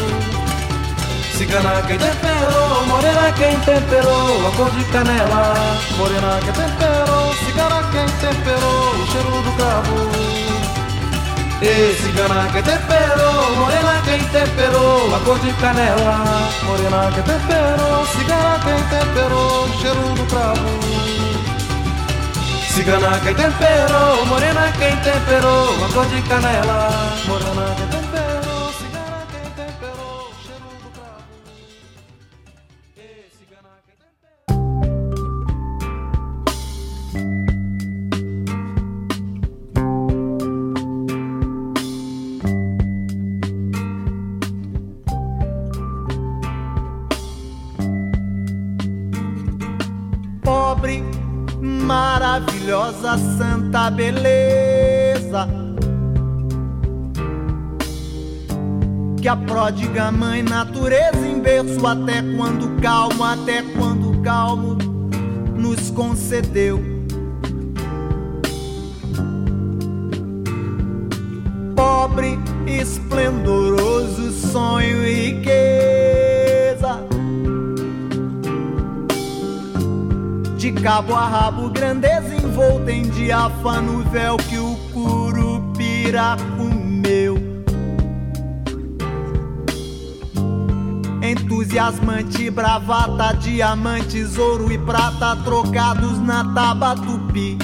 [1.41, 5.55] Cigana quem temperou, morena quem temperou, a cor de canela.
[5.97, 10.11] Morena quem temperou, cigana quem temperou, o cheiro do cravo.
[11.63, 16.19] E cigana quem temperou, morena quem temperou, a cor de canela.
[16.61, 20.69] Morena quem temperou, cigana quem temperou, o cheiro do cravo.
[22.69, 26.89] Cigana quem temperou, morena quem temperou, a cor de canela.
[27.25, 27.90] Morena quem
[53.71, 55.47] santa beleza.
[59.21, 64.77] Que a pródiga mãe natureza em berço até quando calmo, até quando calmo
[65.55, 66.83] nos concedeu.
[71.75, 72.37] Pobre,
[72.67, 76.99] esplendoroso sonho e riqueza.
[80.57, 87.35] De cabo a rabo, grandeza envolta em diáfano véu que o curupira comeu.
[91.23, 97.57] Entusiasmante, bravata, diamantes, ouro e prata trocados na taba tupi.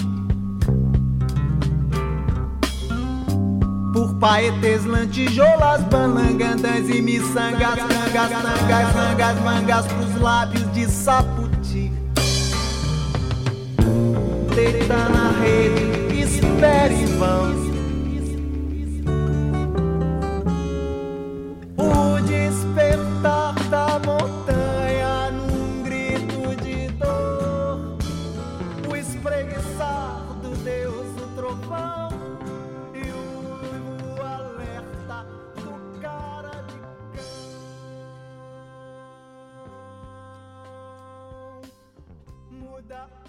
[3.93, 11.36] Por paetes, lantijoulas, balangandãs e miçangas, cangas, tangas, rangas, mangas pros lábios de saputi.
[14.69, 17.66] Deita na rede, espere em vão.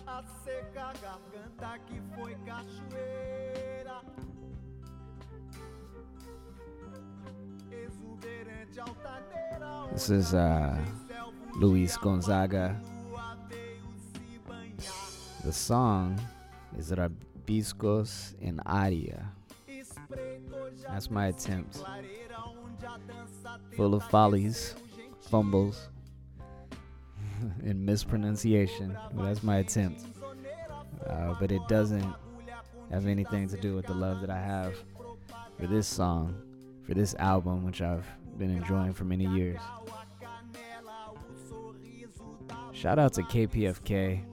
[0.08, 4.00] A seca garganta que foi cachoeira.
[9.92, 10.78] This is uh,
[11.56, 12.80] Luis Gonzaga.
[15.44, 16.18] The song
[16.78, 19.30] is Rabiscos in Aria.
[20.88, 21.82] That's my attempt.
[23.76, 24.74] Full of follies,
[25.20, 25.90] fumbles,
[27.64, 28.96] and mispronunciation.
[29.14, 30.04] That's my attempt.
[31.06, 32.14] Uh, but it doesn't
[32.90, 34.74] have anything to do with the love that I have
[35.58, 36.40] for this song,
[36.84, 38.06] for this album, which I've
[38.38, 39.60] been enjoying for many years.
[42.72, 44.24] Shout out to KPFK.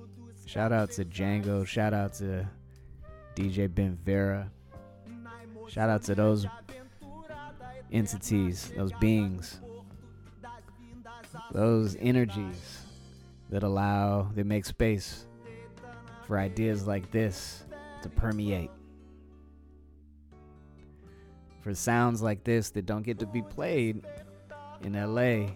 [0.45, 1.65] Shout out to Django.
[1.65, 2.47] Shout out to
[3.35, 4.51] DJ Ben Vera.
[5.67, 6.45] Shout out to those
[7.91, 9.59] entities, those beings,
[11.51, 12.74] those energies
[13.49, 15.25] that allow, that make space
[16.25, 17.63] for ideas like this
[18.01, 18.71] to permeate.
[21.61, 24.03] For sounds like this that don't get to be played
[24.83, 25.47] in LA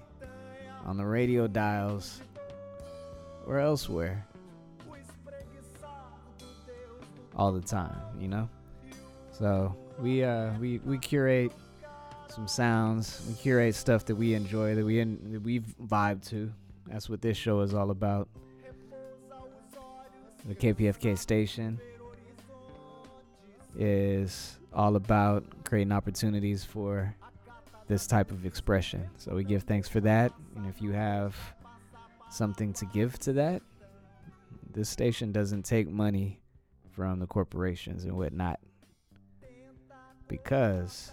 [0.86, 2.22] on the radio dials
[3.46, 4.26] or elsewhere
[7.36, 8.50] all the time, you know?
[9.32, 11.52] So we uh we we curate
[12.28, 16.52] some sounds, we curate stuff that we enjoy, that we that we vibe to.
[16.90, 18.28] That's what this show is all about.
[20.48, 21.80] The KPFK station
[23.78, 27.14] is all about creating opportunities for
[27.88, 29.10] this type of expression.
[29.18, 30.32] So we give thanks for that.
[30.56, 31.36] And if you have
[32.32, 33.62] something to give to that,
[34.72, 36.40] this station doesn't take money
[36.92, 38.60] from the corporations and whatnot.
[40.28, 41.12] Because,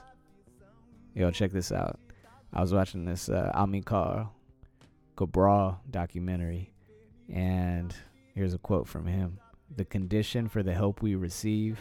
[1.14, 1.98] yo, check this out.
[2.52, 4.28] I was watching this uh, Amilcar
[5.16, 6.74] Cabral documentary,
[7.32, 7.96] and
[8.34, 9.38] here's a quote from him:
[9.74, 11.80] "The condition for the help we receive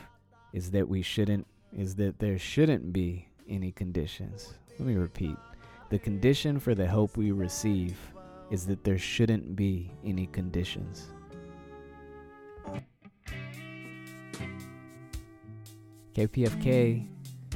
[0.53, 5.35] is that we shouldn't is that there shouldn't be any conditions." Let me repeat:
[5.89, 7.97] the condition for the help we receive
[8.51, 11.11] is that there shouldn't be any conditions.
[16.13, 17.05] KPFK,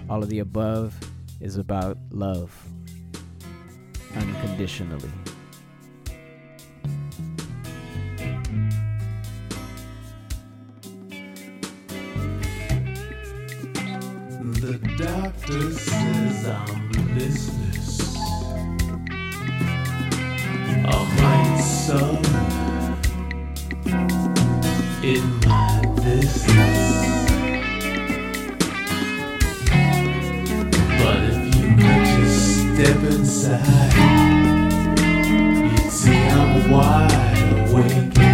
[0.09, 0.93] all of the above
[1.39, 2.51] is about love
[4.13, 5.28] unconditionally.
[14.69, 18.15] The doctor says I'm listless.
[21.17, 22.37] Might suffer
[25.03, 26.79] in my business.
[30.99, 33.93] But if you could just step inside,
[35.65, 38.28] you'd see I'm wide awake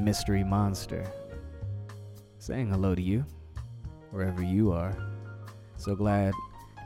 [0.00, 1.10] Mystery Monster.
[2.38, 3.24] Saying hello to you,
[4.10, 4.96] wherever you are.
[5.76, 6.32] So glad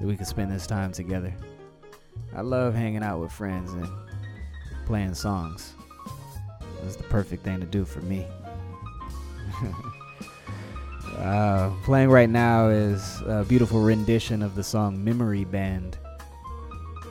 [0.00, 1.34] that we could spend this time together.
[2.34, 3.88] I love hanging out with friends and
[4.86, 5.74] playing songs.
[6.84, 8.26] It's the perfect thing to do for me.
[11.18, 15.96] Uh, playing right now is a beautiful rendition of the song Memory Band.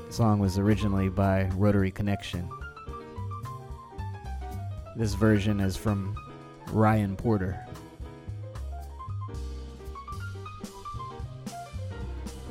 [0.08, 2.50] The song was originally by Rotary Connection.
[4.96, 6.16] This version is from
[6.72, 7.66] Ryan Porter.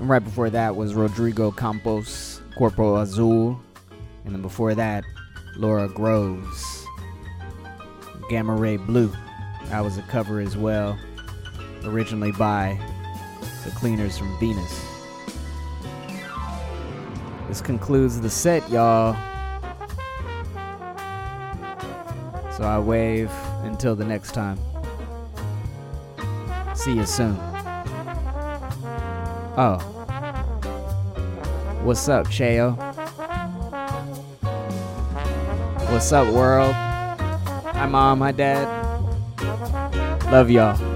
[0.00, 3.60] And right before that was Rodrigo Campos, Corpo Azul.
[4.24, 5.04] And then before that,
[5.56, 6.86] Laura Groves,
[8.30, 9.12] Gamma Ray Blue.
[9.66, 10.98] That was a cover as well
[11.84, 12.78] originally by
[13.64, 14.84] the Cleaners from Venus.
[17.48, 19.16] This concludes the set, y'all.
[22.60, 23.32] So I wave
[23.62, 24.58] until the next time.
[26.74, 27.34] See you soon.
[29.56, 29.78] Oh.
[31.82, 32.76] What's up, Cheo?
[35.90, 36.74] What's up, world?
[36.74, 38.20] Hi, mom.
[38.20, 38.68] Hi, dad.
[40.30, 40.89] Love y'all.